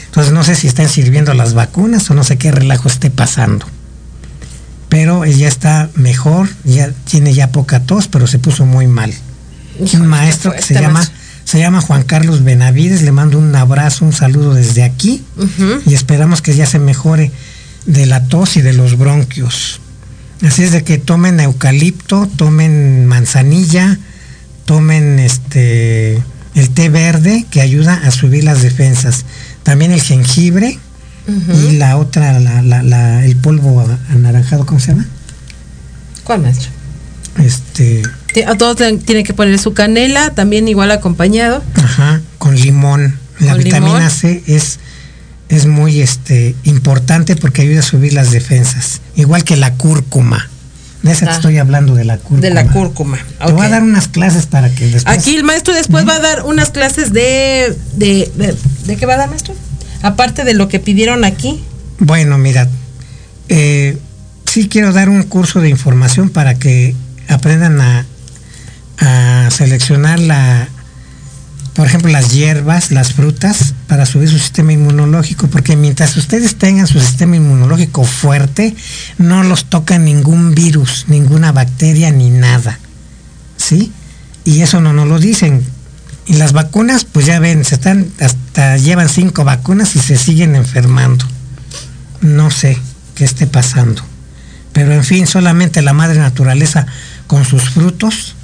[0.07, 3.66] Entonces no sé si están sirviendo las vacunas o no sé qué relajo esté pasando.
[4.97, 9.13] Pero él ya está mejor, ya tiene ya poca tos, pero se puso muy mal.
[9.79, 11.07] Un maestro que se llama,
[11.45, 15.23] se llama Juan Carlos Benavides, le mando un abrazo, un saludo desde aquí
[15.85, 17.31] y esperamos que ya se mejore
[17.85, 19.83] de la tos y de los bronquios.
[20.41, 23.99] Así es de que tomen eucalipto, tomen manzanilla,
[24.65, 26.23] tomen este
[26.55, 29.27] el té verde que ayuda a subir las defensas.
[29.63, 30.79] También el jengibre
[31.29, 35.07] y la otra, la- la- la- el polvo anaranjado, ¿cómo se llama?
[36.24, 36.70] ¿Cuál maestro?
[37.43, 38.03] Este,
[38.47, 41.62] A todos tienen que poner su canela, también igual acompañado.
[41.74, 43.18] ajá, con limón.
[43.41, 44.11] La Con vitamina limón.
[44.11, 44.79] C es
[45.49, 50.49] es muy este importante porque ayuda a subir las defensas, igual que la cúrcuma.
[51.03, 51.35] De esa te Ah.
[51.37, 52.41] estoy hablando de la cúrcuma.
[52.41, 53.18] De la cúrcuma.
[53.47, 56.20] Te voy a dar unas clases para que después Aquí el maestro después va a
[56.20, 58.57] dar unas clases de, de, de,
[58.87, 59.55] ¿de qué va a dar maestro?
[60.03, 61.63] Aparte de lo que pidieron aquí,
[61.99, 62.69] Bueno, mira,
[63.49, 63.99] eh,
[64.45, 66.95] sí quiero dar un curso de información para que
[67.29, 68.07] aprendan a,
[68.99, 70.69] a seleccionar la,
[71.77, 76.87] por ejemplo, las hierbas, las frutas, para subir su sistema inmunológico, porque mientras ustedes tengan
[76.87, 78.75] su sistema inmunológico fuerte,
[79.19, 82.79] no los toca ningún virus, ninguna bacteria ni nada.
[83.59, 83.93] ¿Sí?
[84.45, 85.65] Y eso no nos lo dicen.
[86.27, 90.57] Y las vacunas, pues ya ven, se están, hasta llevan cinco vacunas y se siguen
[90.57, 91.24] enfermando.
[92.20, 92.79] No sé
[93.14, 94.03] qué esté pasando.
[94.72, 96.87] Pero en fin, solamente la madre naturaleza
[97.27, 98.35] con sus frutos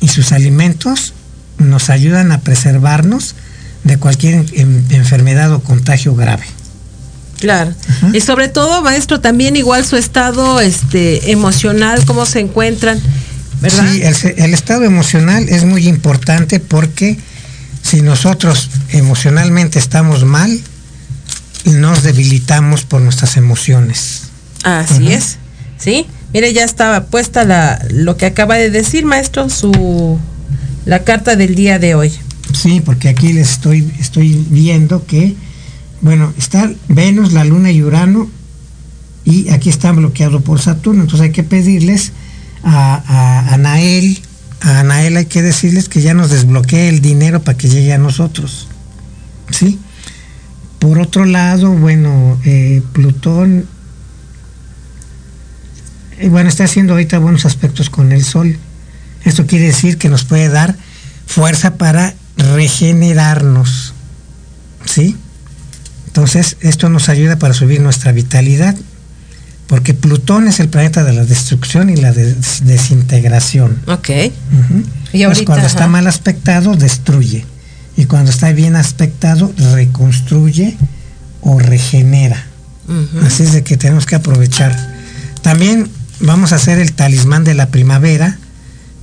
[0.00, 1.14] y sus alimentos
[1.58, 3.36] nos ayudan a preservarnos
[3.84, 6.44] de cualquier enfermedad o contagio grave.
[7.38, 7.72] Claro.
[8.12, 13.00] Y sobre todo, maestro, también igual su estado este emocional, cómo se encuentran,
[13.62, 13.86] ¿verdad?
[14.14, 17.16] Sí, el, estado emocional es muy importante porque
[17.82, 20.60] si nosotros emocionalmente estamos mal,
[21.64, 24.24] nos debilitamos por nuestras emociones.
[24.64, 25.38] Así es.
[25.78, 26.06] ¿Sí?
[26.34, 30.18] Mire, ya estaba puesta la, lo que acaba de decir, maestro, su
[30.84, 32.12] la carta del día de hoy.
[32.52, 35.34] Sí, porque aquí les estoy, estoy viendo que,
[36.00, 38.28] bueno, está Venus, la Luna y Urano,
[39.24, 41.02] y aquí está bloqueado por Saturno.
[41.02, 42.12] Entonces hay que pedirles
[42.62, 44.20] a, a Anael,
[44.60, 47.98] a Anael hay que decirles que ya nos desbloquee el dinero para que llegue a
[47.98, 48.68] nosotros.
[49.50, 49.78] ¿Sí?
[50.78, 53.66] Por otro lado, bueno, eh, Plutón,
[56.18, 58.56] eh, bueno, está haciendo ahorita buenos aspectos con el Sol.
[59.24, 60.76] Esto quiere decir que nos puede dar
[61.26, 63.94] fuerza para regenerarnos.
[64.84, 65.16] ¿Sí?
[66.06, 68.76] Entonces, esto nos ayuda para subir nuestra vitalidad,
[69.72, 73.78] porque Plutón es el planeta de la destrucción y la des- desintegración.
[73.86, 74.10] Ok.
[75.14, 77.46] Y ahorita, cuando está mal aspectado, destruye.
[77.96, 80.76] Y cuando está bien aspectado, reconstruye
[81.40, 82.44] o regenera.
[83.24, 84.76] Así es de que tenemos que aprovechar.
[85.40, 85.88] También
[86.20, 88.36] vamos a hacer el talismán de la primavera,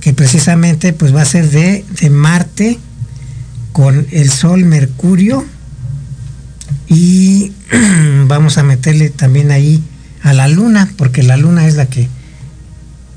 [0.00, 2.78] que precisamente pues va a ser de, de Marte
[3.72, 5.44] con el Sol, Mercurio
[6.86, 7.50] y
[8.28, 9.82] vamos a meterle también ahí
[10.22, 12.08] a la Luna, porque la Luna es la que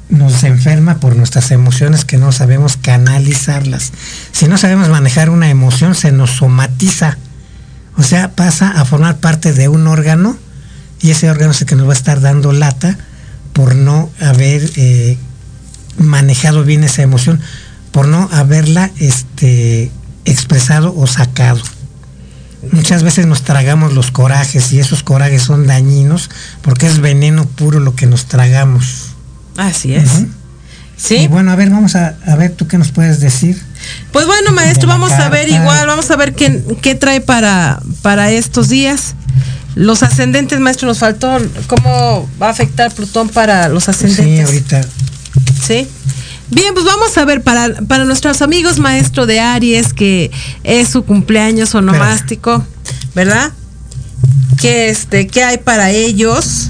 [0.10, 3.92] nos enferma por nuestras emociones que no sabemos canalizarlas.
[4.32, 7.18] Si no sabemos manejar una emoción, se nos somatiza.
[7.98, 10.38] O sea, pasa a formar parte de un órgano
[11.02, 12.98] y ese órgano es el que nos va a estar dando lata
[13.54, 15.18] por no haber eh,
[15.98, 17.40] manejado bien esa emoción,
[17.92, 19.92] por no haberla este,
[20.26, 21.62] expresado o sacado.
[22.72, 26.30] Muchas veces nos tragamos los corajes y esos corajes son dañinos
[26.62, 29.10] porque es veneno puro lo que nos tragamos.
[29.58, 30.10] Así es.
[30.96, 31.16] Sí.
[31.16, 33.62] Y bueno, a ver, vamos a, a ver tú qué nos puedes decir.
[34.12, 38.32] Pues bueno, maestro, vamos a ver igual, vamos a ver qué, qué trae para, para
[38.32, 39.16] estos días.
[39.76, 41.38] Los ascendentes, maestro, nos faltó
[41.68, 44.46] cómo va a afectar Plutón para los Sí, ascendentes.
[44.46, 44.82] ahorita.
[45.66, 45.88] Sí.
[46.50, 50.32] Bien, pues vamos a ver para, para nuestros amigos maestro de Aries, que
[50.64, 52.66] es su cumpleaños onomástico,
[53.16, 53.52] ¿verdad?
[54.60, 56.70] ¿Qué, este, ¿Qué hay para ellos?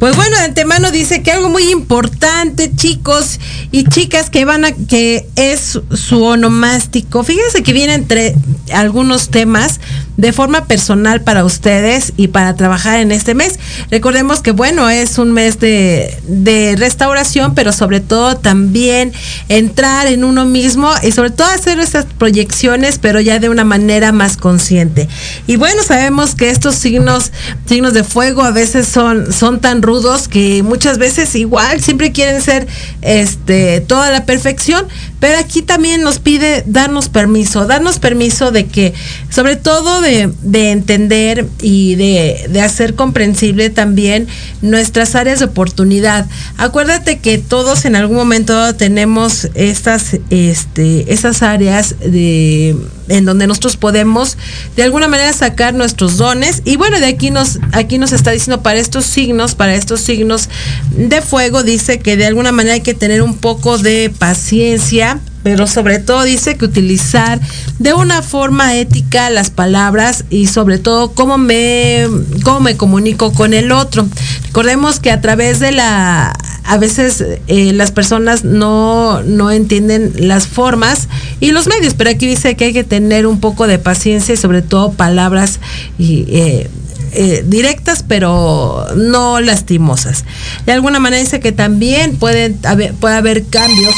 [0.00, 3.38] Pues bueno, de antemano dice que algo muy importante, chicos
[3.70, 7.22] y chicas, que van a, que es su onomástico.
[7.22, 8.34] Fíjense que viene entre
[8.72, 9.78] algunos temas
[10.20, 13.58] de forma personal para ustedes y para trabajar en este mes.
[13.90, 19.12] Recordemos que bueno, es un mes de, de restauración, pero sobre todo también
[19.48, 24.12] entrar en uno mismo y sobre todo hacer esas proyecciones, pero ya de una manera
[24.12, 25.08] más consciente.
[25.46, 27.32] Y bueno, sabemos que estos signos,
[27.66, 32.42] signos de fuego a veces son, son tan rudos que muchas veces igual siempre quieren
[32.42, 32.66] ser
[33.00, 34.86] este toda la perfección,
[35.20, 38.94] pero aquí también nos pide darnos permiso, darnos permiso de que,
[39.28, 44.26] sobre todo de, de entender y de, de hacer comprensible también
[44.62, 46.26] nuestras áreas de oportunidad.
[46.56, 52.76] Acuérdate que todos en algún momento tenemos estas, este, esas áreas de
[53.10, 54.38] en donde nosotros podemos
[54.76, 56.62] de alguna manera sacar nuestros dones.
[56.64, 60.48] Y bueno de aquí nos aquí nos está diciendo para estos signos para estos signos
[60.96, 65.66] de fuego dice que de alguna manera hay que tener un poco de paciencia pero
[65.66, 67.40] sobre todo dice que utilizar
[67.78, 72.06] de una forma ética las palabras y sobre todo cómo me
[72.42, 74.06] cómo me comunico con el otro
[74.46, 76.32] recordemos que a través de la
[76.70, 81.08] a veces eh, las personas no, no entienden las formas
[81.40, 84.36] y los medios, pero aquí dice que hay que tener un poco de paciencia y
[84.36, 85.58] sobre todo palabras
[85.98, 86.70] y, eh,
[87.12, 90.24] eh, directas pero no lastimosas.
[90.64, 92.60] De alguna manera dice que también pueden
[93.00, 93.94] puede haber cambios,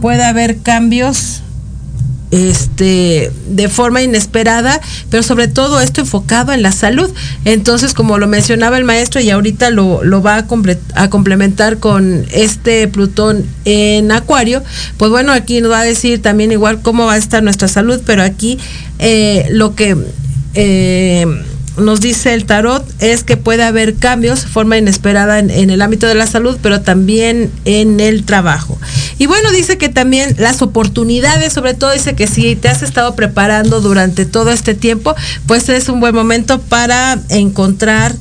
[0.00, 1.42] puede haber cambios
[2.30, 4.80] este de forma inesperada,
[5.10, 7.10] pero sobre todo esto enfocado en la salud.
[7.44, 10.46] Entonces, como lo mencionaba el maestro y ahorita lo, lo va a,
[10.94, 14.62] a, complementar con este Plutón en Acuario,
[14.96, 18.00] pues bueno, aquí nos va a decir también igual cómo va a estar nuestra salud,
[18.04, 18.58] pero aquí
[18.98, 19.96] eh, lo que
[20.54, 21.26] eh,
[21.78, 26.06] nos dice el tarot es que puede haber cambios de forma inesperada en, el ámbito
[26.06, 28.78] de la salud, pero también en el trabajo.
[29.18, 33.14] Y bueno, dice que también las oportunidades, sobre todo dice que si te has estado
[33.14, 35.14] preparando durante todo este tiempo,
[35.46, 38.14] pues es un buen momento para encontrar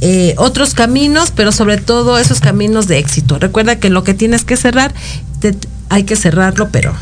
[0.00, 3.38] eh, otros caminos, pero sobre todo esos caminos de éxito.
[3.38, 4.94] Recuerda que lo que tienes que cerrar,
[5.88, 6.94] hay que cerrarlo, pero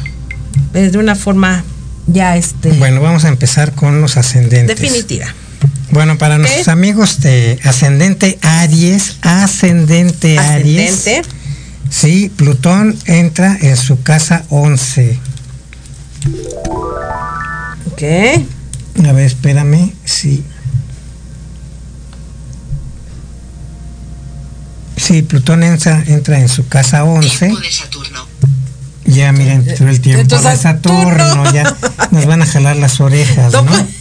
[0.73, 1.65] de una forma
[2.07, 2.73] ya este.
[2.73, 4.79] Bueno, vamos a empezar con los ascendentes.
[4.79, 5.27] Definitiva.
[5.91, 11.05] Bueno, para nuestros amigos de ascendente Aries, ascendente, Aries.
[11.91, 15.19] Sí, Plutón entra en su casa 11.
[17.93, 18.03] Ok.
[19.07, 20.45] A ver, espérame, sí.
[24.97, 27.53] Sí, Plutón entra, entra en su casa 11.
[29.07, 31.77] Ya, miren, todo el tiempo de Saturno, ya
[32.13, 34.00] nos van a jalar las orejas, ¿no?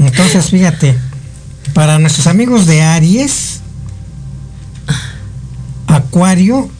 [0.00, 0.96] Entonces, fíjate,
[1.74, 3.60] para nuestros amigos de Aries,
[5.86, 6.70] Acuario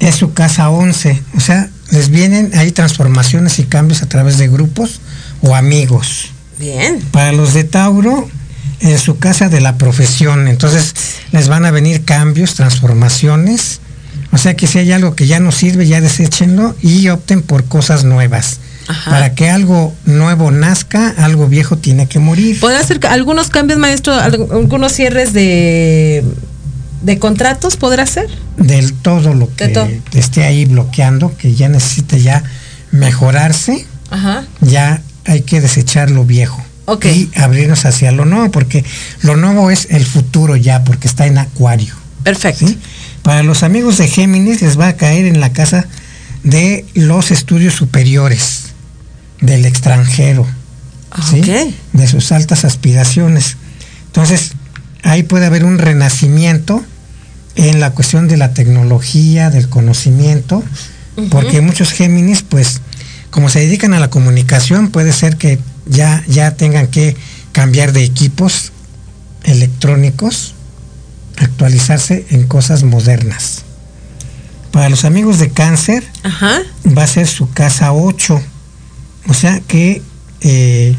[0.00, 1.22] es su casa 11.
[1.36, 5.00] O sea, les vienen ahí transformaciones y cambios a través de grupos
[5.40, 6.30] o amigos.
[6.58, 7.00] Bien.
[7.12, 8.28] Para los de Tauro,
[8.80, 10.48] en su casa de la profesión.
[10.48, 10.94] Entonces,
[11.30, 13.80] les van a venir cambios, transformaciones.
[14.32, 17.64] O sea que si hay algo que ya no sirve, ya deséchenlo y opten por
[17.64, 18.58] cosas nuevas.
[19.04, 22.60] Para que algo nuevo nazca, algo viejo tiene que morir.
[22.60, 24.14] ¿Puede hacer algunos cambios, maestro?
[24.14, 26.24] ¿Algunos cierres de,
[27.02, 28.28] de contratos podrá hacer?
[28.56, 32.42] Del todo lo que esté ahí bloqueando, que ya necesite ya
[32.90, 33.86] mejorarse,
[34.60, 36.62] ya hay que desechar lo viejo.
[37.04, 38.84] Y abrirnos hacia lo nuevo, porque
[39.22, 41.94] lo nuevo es el futuro ya, porque está en acuario.
[42.22, 42.66] Perfecto.
[43.22, 45.86] Para los amigos de Géminis les va a caer en la casa
[46.42, 48.71] de los estudios superiores
[49.42, 50.46] del extranjero,
[51.92, 53.56] de sus altas aspiraciones.
[54.06, 54.52] Entonces,
[55.02, 56.82] ahí puede haber un renacimiento
[57.56, 60.62] en la cuestión de la tecnología, del conocimiento,
[61.30, 62.80] porque muchos Géminis, pues,
[63.30, 67.16] como se dedican a la comunicación, puede ser que ya, ya tengan que
[67.50, 68.72] cambiar de equipos
[69.42, 70.54] electrónicos,
[71.36, 73.62] actualizarse en cosas modernas.
[74.70, 76.04] Para los amigos de cáncer,
[76.96, 78.40] va a ser su casa 8
[79.26, 80.02] o sea que
[80.40, 80.96] eh,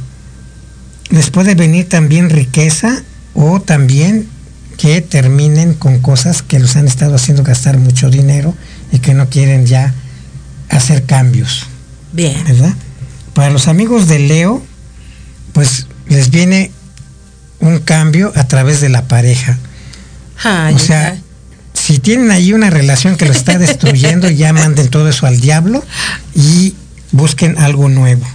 [1.10, 3.04] les puede venir también riqueza
[3.34, 4.28] o también
[4.78, 8.56] que terminen con cosas que los han estado haciendo gastar mucho dinero
[8.92, 9.94] y que no quieren ya
[10.70, 11.68] hacer cambios.
[12.12, 12.44] Bien.
[12.46, 12.74] ¿Verdad?
[13.34, 14.64] Para los amigos de Leo,
[15.54, 16.72] pues les viene
[17.60, 19.58] un cambio a través de la pareja.
[20.74, 21.18] o sea,
[21.74, 25.84] si tienen ahí una relación que lo está destruyendo, ya manden todo eso al diablo
[26.36, 26.76] y
[27.14, 28.26] busquen algo nuevo.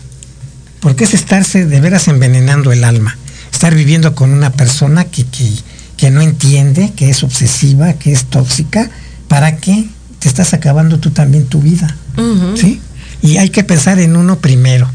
[0.81, 3.18] Porque es estarse de veras envenenando el alma.
[3.53, 5.26] Estar viviendo con una persona que,
[5.97, 8.89] que, no entiende, que es obsesiva, que es tóxica,
[9.29, 9.87] para que
[10.20, 11.95] te estás acabando tú también tu vida.
[12.57, 12.81] ¿Sí?
[13.20, 14.91] Y hay que pensar en uno primero,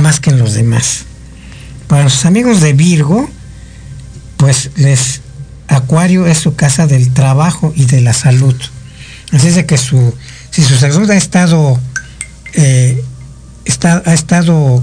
[0.00, 1.04] más que en los demás.
[1.88, 3.28] Para los amigos de Virgo,
[4.36, 5.20] pues les
[5.68, 8.54] Acuario es su casa del trabajo y de la salud.
[9.32, 10.14] Así es de que su,
[10.50, 11.78] si su salud ha estado
[12.54, 12.85] eh,
[13.86, 14.82] está, ha estado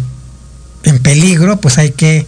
[0.84, 2.26] en peligro, pues hay que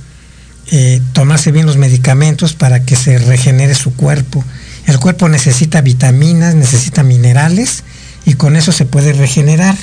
[0.71, 4.43] eh, tomarse bien los medicamentos para que se regenere su cuerpo.
[4.87, 7.83] El cuerpo necesita vitaminas, necesita minerales
[8.25, 9.75] y con eso se puede regenerar.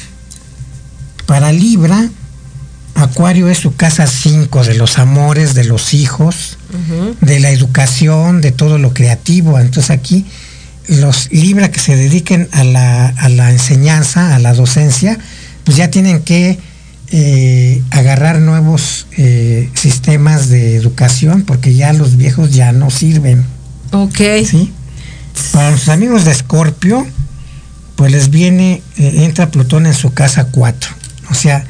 [1.26, 2.08] Para Libra,
[2.94, 6.58] Acuario es su casa 5 de los amores, de los hijos,
[7.20, 9.58] de la educación, de todo lo creativo.
[9.58, 10.26] Entonces aquí
[10.88, 15.18] los Libra que se dediquen a la, a la enseñanza, a la docencia,
[15.64, 16.58] pues ya tienen que
[17.14, 23.44] eh, agarrar nuevos eh, sistemas de educación porque ya los viejos ya no sirven.
[23.90, 24.18] Ok.
[24.46, 24.72] ¿Sí?
[25.52, 27.06] Para los amigos de Escorpio,
[27.96, 30.90] pues les viene, eh, entra Plutón en su casa 4.
[31.30, 31.66] O sea,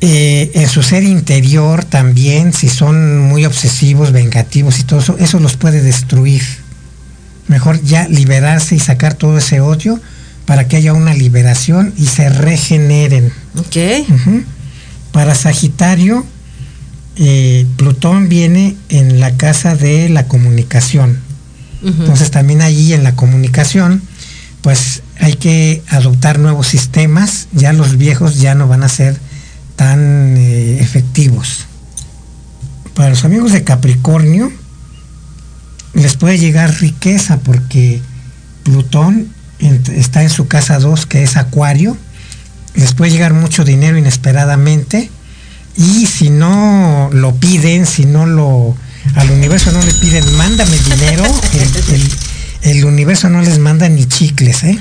[0.00, 5.56] en su ser interior también, si son muy obsesivos, vengativos y todo eso, eso los
[5.56, 6.42] puede destruir.
[7.46, 10.00] Mejor ya liberarse y sacar todo ese odio
[10.46, 13.32] para que haya una liberación y se regeneren.
[13.56, 13.76] Ok.
[15.12, 16.24] Para Sagitario,
[17.16, 21.20] eh, Plutón viene en la casa de la comunicación.
[21.82, 24.00] Entonces también allí en la comunicación
[24.64, 29.20] pues hay que adoptar nuevos sistemas, ya los viejos ya no van a ser
[29.76, 31.66] tan eh, efectivos.
[32.94, 34.50] Para los amigos de Capricornio,
[35.92, 38.00] les puede llegar riqueza porque
[38.62, 39.28] Plutón
[39.58, 41.98] está en su casa 2, que es Acuario,
[42.74, 45.10] les puede llegar mucho dinero inesperadamente
[45.76, 48.76] y si no lo piden, si no lo
[49.16, 51.24] al universo no le piden, mándame dinero,
[52.62, 54.78] el, universo no les manda ni chicles, ¿eh?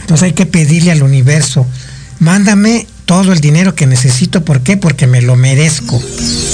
[0.00, 1.66] Entonces hay que pedirle al universo,
[2.18, 4.76] mándame todo el dinero que necesito, ¿por qué?
[4.76, 6.00] Porque me lo merezco,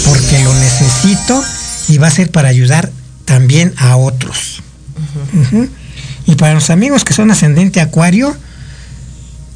[0.07, 1.43] porque lo necesito
[1.89, 2.91] y va a ser para ayudar
[3.25, 4.63] también a otros.
[6.27, 8.37] Y para los amigos que son ascendente acuario,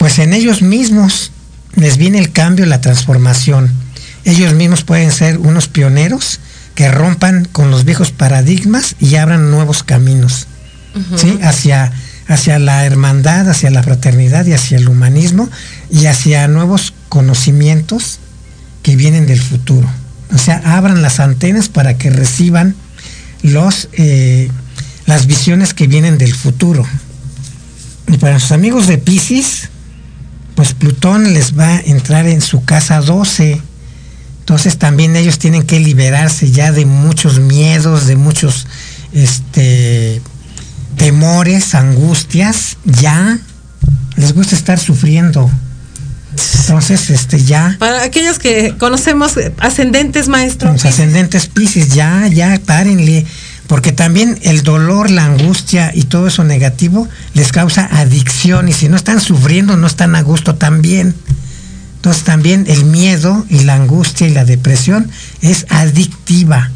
[0.03, 1.31] pues en ellos mismos
[1.77, 3.71] les viene el cambio, la transformación.
[4.25, 6.41] Ellos mismos pueden ser unos pioneros
[6.75, 10.49] que rompan con los viejos paradigmas y abran nuevos caminos,
[11.15, 11.39] ¿sí?
[11.41, 11.93] Hacia,
[12.27, 15.49] hacia la hermandad, hacia la fraternidad y hacia el humanismo
[15.89, 18.19] y hacia nuevos conocimientos
[18.83, 19.89] que vienen del futuro.
[20.35, 22.75] O sea, abran las antenas para que reciban
[23.45, 24.51] los, eh,
[25.07, 26.85] las visiones que vienen del futuro.
[28.09, 29.69] Y para sus amigos de Pisces,
[30.55, 33.61] pues Plutón les va a entrar en su casa 12.
[34.41, 38.67] Entonces también ellos tienen que liberarse ya de muchos miedos, de muchos
[39.13, 40.21] este,
[40.97, 43.39] temores, angustias, ya
[44.17, 45.51] les gusta estar sufriendo.
[46.61, 47.77] Entonces, este, ya.
[47.79, 50.73] Para aquellos que conocemos ascendentes, maestros.
[50.73, 53.27] Los ascendentes Pisces, ya, ya, párenle
[53.73, 58.91] porque también el dolor, la angustia y todo eso negativo les causa adicción y si
[58.91, 61.14] no están sufriendo no están a gusto también.
[61.97, 65.11] Entonces también el miedo y la angustia y la depresión
[65.41, 66.70] es adictiva.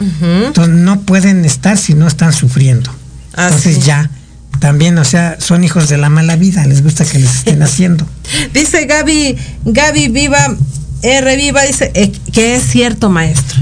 [0.00, 2.90] Entonces no pueden estar si no están sufriendo.
[3.36, 4.10] Entonces ya,
[4.58, 8.08] también, o sea, son hijos de la mala vida, les gusta que les estén haciendo.
[8.52, 9.36] dice Gaby,
[9.66, 10.56] Gaby Viva,
[11.02, 13.60] R Viva, dice eh, que es cierto, maestro.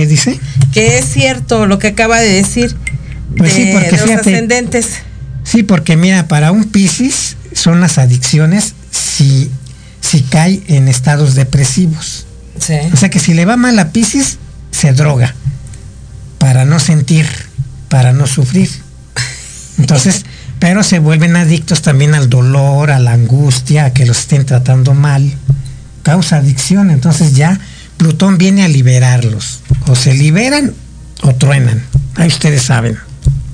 [0.00, 0.40] ¿Qué dice?
[0.72, 2.74] Que es cierto lo que acaba de decir
[3.36, 4.88] pues de, sí, porque los ascendentes.
[5.44, 9.50] Sí, porque mira, para un Piscis son las adicciones si,
[10.00, 12.24] si cae en estados depresivos.
[12.94, 14.38] O sea que si le va mal a Piscis,
[14.70, 15.34] se droga
[16.38, 17.26] para no sentir,
[17.90, 18.70] para no sufrir.
[19.76, 20.24] Entonces,
[20.60, 24.94] pero se vuelven adictos también al dolor, a la angustia, a que los estén tratando
[24.94, 25.30] mal.
[26.02, 27.60] Causa adicción, entonces ya
[27.98, 29.60] Plutón viene a liberarlos.
[29.90, 30.72] O se liberan
[31.22, 31.82] o truenan.
[32.14, 32.96] Ahí ustedes saben.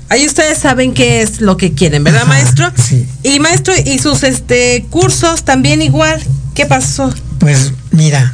[0.09, 2.71] Ahí ustedes saben qué es lo que quieren, ¿verdad, maestro?
[2.77, 3.07] Sí.
[3.23, 6.21] Y maestro, y sus este cursos también igual.
[6.53, 7.13] ¿Qué pasó?
[7.39, 8.33] Pues mira,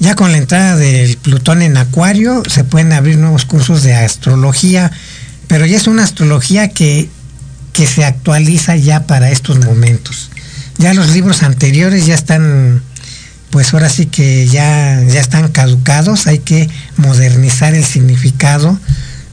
[0.00, 4.90] ya con la entrada del Plutón en Acuario se pueden abrir nuevos cursos de astrología,
[5.46, 7.08] pero ya es una astrología que,
[7.72, 10.30] que se actualiza ya para estos momentos.
[10.78, 12.82] Ya los libros anteriores ya están
[13.50, 18.78] pues ahora sí que ya, ya están caducados, hay que modernizar el significado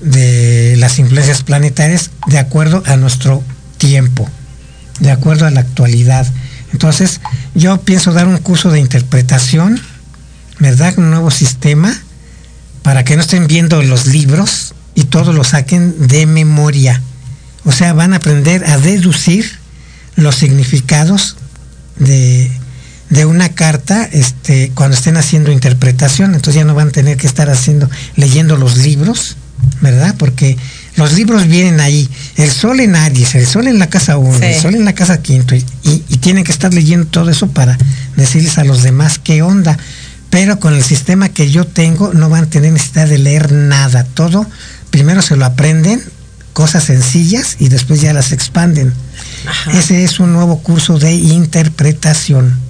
[0.02, 3.44] de las influencias planetarias de acuerdo a nuestro
[3.78, 4.30] tiempo,
[5.00, 6.28] de acuerdo a la actualidad.
[6.72, 7.22] Entonces,
[7.54, 9.82] yo pienso dar un curso de interpretación,
[10.60, 10.94] ¿verdad?
[10.98, 11.94] Un nuevo sistema,
[12.84, 17.02] para que no estén viendo los libros y todo lo saquen de memoria.
[17.64, 19.60] O sea, van a aprender a deducir
[20.16, 21.36] los significados
[21.98, 22.52] de,
[23.16, 27.28] de una carta este, cuando estén haciendo interpretación, entonces ya no van a tener que
[27.28, 29.38] estar haciendo, leyendo los libros,
[29.82, 30.16] ¿verdad?
[30.18, 30.58] Porque
[30.98, 34.62] los libros vienen ahí, el sol en Aries, el sol en la casa 1, el
[34.62, 37.78] sol en la casa quinto, y, y, tienen que estar leyendo todo eso para
[38.18, 39.78] decirles a los demás qué onda.
[40.30, 44.04] Pero con el sistema que yo tengo no van a tener necesidad de leer nada,
[44.04, 44.46] todo
[44.90, 46.02] primero se lo aprenden,
[46.54, 48.94] cosas sencillas, y después ya las expanden.
[49.74, 52.65] Ese es un nuevo curso de interpretación.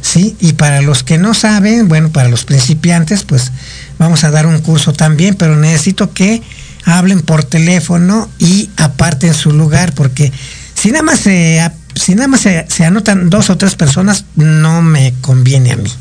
[0.00, 0.36] ¿Sí?
[0.40, 3.52] Y para los que no saben, bueno, para los principiantes, pues
[3.98, 6.42] vamos a dar un curso también, pero necesito que
[6.84, 10.32] hablen por teléfono y aparten su lugar, porque
[10.74, 11.60] si nada más se,
[11.94, 15.92] si nada más se, anotan dos o tres personas, no me conviene a mí.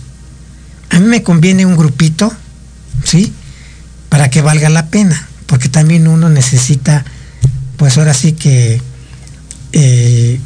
[0.91, 2.33] A mí me conviene un grupito,
[3.03, 3.33] ¿sí?
[4.09, 7.05] Para que valga la pena, porque también uno necesita,
[7.77, 8.81] pues ahora sí que,
[9.73, 10.39] eh,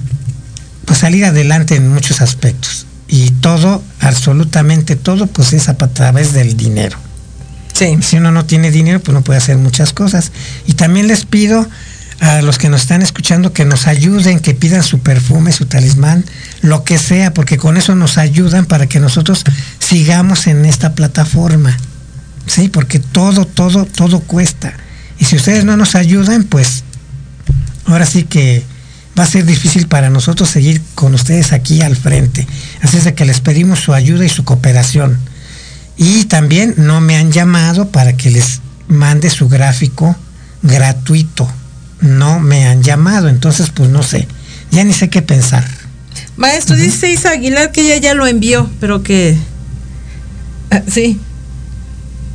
[0.86, 6.58] pues salir adelante en muchos aspectos y todo, absolutamente todo, pues es a través del
[6.58, 6.98] dinero.
[7.72, 8.00] Sí.
[8.02, 10.32] Si uno no tiene dinero, pues no puede hacer muchas cosas.
[10.66, 11.70] Y también les pido
[12.22, 16.26] a los que nos están escuchando que nos ayuden, que pidan su perfume, su talismán,
[16.62, 19.44] lo que sea, porque con eso nos ayudan para que nosotros
[19.78, 21.78] sigamos en esta plataforma.
[22.48, 24.74] Sí, porque todo, todo, todo cuesta.
[25.20, 26.84] Y si ustedes no nos ayudan, pues
[27.86, 28.64] ahora sí que
[29.18, 32.48] va a ser difícil para nosotros seguir con ustedes aquí al frente.
[32.82, 35.20] Así es de que les pedimos su ayuda y su cooperación.
[35.98, 40.16] Y también no me han llamado para que les mande su gráfico
[40.64, 41.50] gratuito.
[42.02, 44.28] No me han llamado, entonces pues no sé.
[44.72, 45.64] Ya ni sé qué pensar.
[46.36, 49.38] Maestro, dice Isa Aguilar que ella ya lo envió, pero que...
[50.72, 51.20] Ah, sí.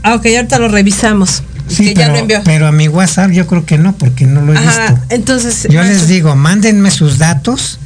[0.05, 1.43] Ah, ok, ahorita lo revisamos.
[1.69, 2.41] Sí, que pero, ya lo envió.
[2.45, 5.07] pero a mi WhatsApp yo creo que no, porque no lo he Ajá, visto.
[5.11, 5.67] entonces...
[5.71, 7.79] Yo maestro, les digo, mándenme sus datos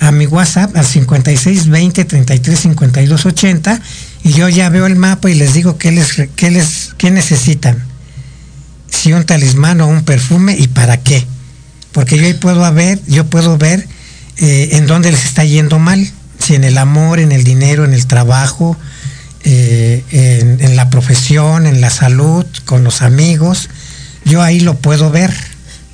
[0.00, 3.80] a mi WhatsApp al 56 20 33 52 80
[4.24, 7.82] y yo ya veo el mapa y les digo qué les qué les qué necesitan.
[8.88, 11.24] Si un talismán o un perfume y para qué.
[11.92, 13.86] Porque yo ahí puedo ver, yo puedo ver
[14.38, 17.92] eh, en dónde les está yendo mal, si en el amor, en el dinero, en
[17.92, 18.76] el trabajo,
[19.44, 23.68] eh, en, en la profesión, en la salud, con los amigos.
[24.24, 25.32] Yo ahí lo puedo ver.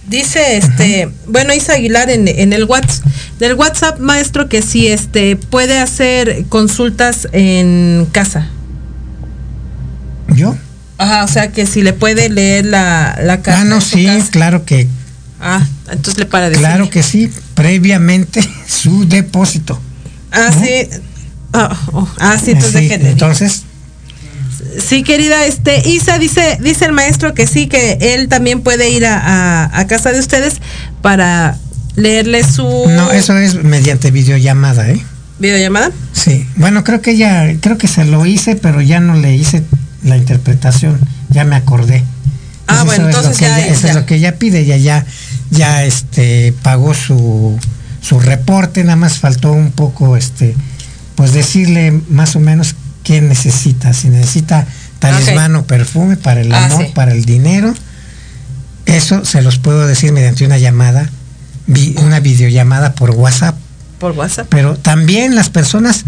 [0.09, 3.05] Dice este, bueno, Isa Aguilar en, en el WhatsApp,
[3.40, 8.49] del WhatsApp maestro que si este puede hacer consultas en casa.
[10.34, 10.57] ¿Yo?
[10.99, 13.62] Ajá, o sea que si le puede leer la, la carta.
[13.62, 14.30] Ah, no, sí, casa.
[14.30, 14.88] claro que,
[15.40, 19.80] Ah, entonces le para de claro que sí, previamente su depósito.
[20.32, 20.88] Ah, sí.
[21.59, 23.62] Ah, oh, ah, sí, entonces Sí, entonces,
[24.86, 29.07] Sí, querida, este, Isa dice, dice el maestro que sí, que él también puede ir
[29.07, 29.18] a,
[29.64, 30.57] a- a casa de ustedes
[31.02, 31.57] para
[31.94, 35.00] leerle su no, eso es mediante videollamada, ¿eh?
[35.38, 35.90] videollamada.
[36.12, 39.62] Sí, bueno, creo que ya, creo que se lo hice, pero ya no le hice
[40.02, 40.98] la interpretación,
[41.30, 42.04] ya me acordé.
[42.66, 45.07] Ah, bueno, entonces que ya- ella- eso es lo que ella pide, ya, ya,
[45.50, 47.59] ya, este, pagó su,
[48.02, 50.54] su reporte, nada más faltó un poco, este,
[51.17, 54.67] pues decirle más o menos qué necesita, si necesita
[54.99, 56.93] talismán o perfume para el Ah, amor, sí.
[56.95, 57.75] para el dinero,
[58.87, 61.11] eso se los puedo decir mediante una llamada,
[61.67, 63.57] vi- una videollamada por WhatsApp.
[63.99, 64.47] Por WhatsApp.
[64.51, 66.05] Pero también las personas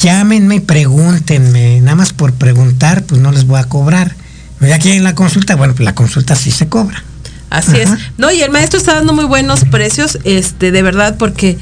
[0.00, 4.14] llámenme y pregúntenme, nada más por preguntar, pues no les voy a cobrar.
[4.60, 7.02] Ya quieren la consulta, bueno, pues la consulta sí se cobra.
[7.48, 7.88] Así es.
[8.18, 11.58] No, y el maestro está dando muy buenos precios, este, de verdad, porque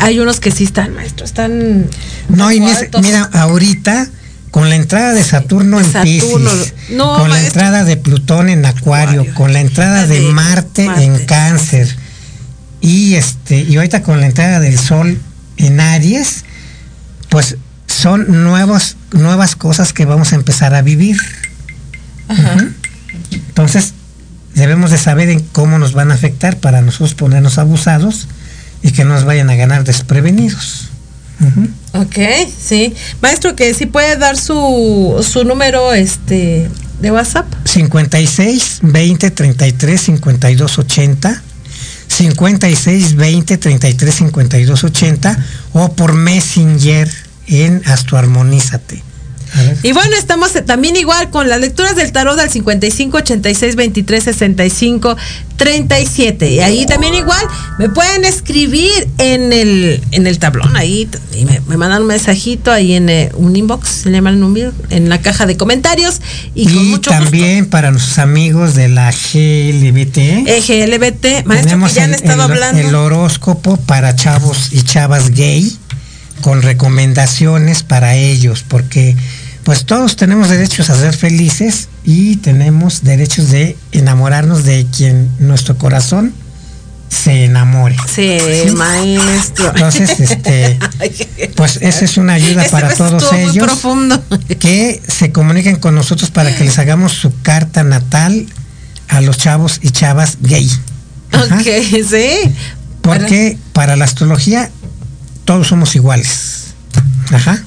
[0.00, 1.86] hay unos que sí están, maestro, están.
[2.28, 4.08] No, y mira, ahorita
[4.50, 8.64] con la entrada de Saturno en Saturno, Pisces, no, con la entrada de Plutón en
[8.64, 9.34] Acuario, Acuario.
[9.34, 11.04] con la entrada de, de Marte, Marte.
[11.04, 11.96] en Cáncer
[12.80, 15.18] y este y ahorita con la entrada del Sol
[15.56, 16.44] en Aries,
[17.28, 21.18] pues son nuevos nuevas cosas que vamos a empezar a vivir.
[23.32, 23.92] Entonces,
[24.54, 28.28] debemos de saber en cómo nos van a afectar para nosotros ponernos abusados
[28.82, 30.88] y que no nos vayan a ganar desprevenidos.
[31.40, 31.68] Ujú.
[32.02, 32.16] Ok,
[32.58, 32.94] sí.
[33.20, 36.68] Maestro, que sí puede dar su, su número este
[37.00, 37.46] de WhatsApp.
[37.64, 41.42] 56 20 33 52 80
[42.08, 47.10] 56 20 33 52 80 o por Messenger
[47.46, 49.02] en Astroarmonízate.
[49.82, 55.16] Y bueno, estamos también igual con las lecturas del tarot al 55 86 23 65
[55.56, 56.50] 37.
[56.50, 57.44] Y ahí también igual
[57.78, 61.08] me pueden escribir en el, en el tablón ahí.
[61.36, 64.50] Y me, me mandan un mensajito ahí en eh, un inbox, se le llaman un
[64.90, 66.20] en la caja de comentarios.
[66.54, 70.18] Y, con Y mucho también para nuestros amigos de la GLBT.
[70.48, 72.80] EGLBT, maestro, tenemos que ya han estado el- hablando.
[72.88, 75.76] el horóscopo para chavos y chavas gay
[76.40, 79.14] con recomendaciones para ellos, porque
[79.64, 85.76] pues todos tenemos derechos a ser felices y tenemos derechos de enamorarnos de quien nuestro
[85.76, 86.32] corazón
[87.08, 87.96] se enamore.
[88.12, 88.38] Sí,
[88.74, 89.72] maestro.
[89.74, 90.78] Entonces, este,
[91.56, 94.22] pues esa es una ayuda Ese para todos ellos profundo.
[94.58, 98.46] que se comuniquen con nosotros para que les hagamos su carta natal
[99.08, 100.70] a los chavos y chavas gay.
[101.32, 101.56] Ajá.
[101.56, 101.66] Ok,
[102.08, 102.54] sí.
[103.02, 104.70] Porque para la astrología
[105.44, 106.74] todos somos iguales.
[107.32, 107.62] Ajá.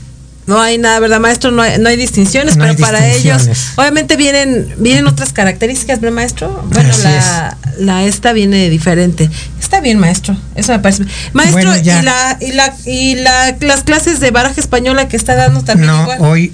[0.45, 1.51] No hay nada, ¿verdad, maestro?
[1.51, 6.01] No hay, no hay distinciones, No pero hay para ellos, obviamente vienen, vienen otras características,
[6.01, 6.67] ¿verdad, maestro?
[6.71, 9.29] Bueno, la, la esta viene diferente.
[9.59, 10.35] Está bien, maestro.
[10.55, 11.05] Eso me parece.
[11.31, 15.35] Maestro, Bueno, y la, y la, y la, las clases de baraja española que está
[15.35, 16.17] dando también No, igual.
[16.21, 16.53] hoy,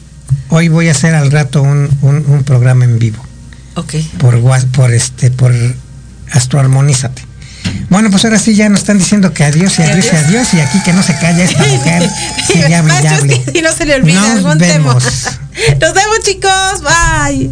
[0.50, 3.24] hoy voy a hacer al rato un, un- un programa en vivo
[3.76, 3.96] Ok.
[4.20, 4.40] por
[4.72, 5.52] por este, por
[6.32, 7.24] Astroarmonízate.
[7.90, 10.60] Bueno, pues ahora sí ya nos están diciendo que adiós y adiós y adiós y
[10.60, 12.10] aquí que no se calla esta mujer.
[12.48, 13.44] Sigue hable y hable.
[13.54, 15.04] si no se le olvida Nos algún vemos.
[15.04, 15.40] tema.
[15.82, 16.82] Nos vemos, chicos.
[16.84, 17.50] Bye.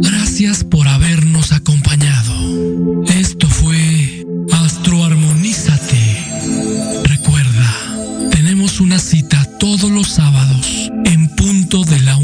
[0.00, 2.34] Gracias por habernos acompañado.
[3.06, 6.16] Esto fue Astroarmonízate.
[7.04, 12.16] Recuerda, tenemos una cita todos los sábados en punto de la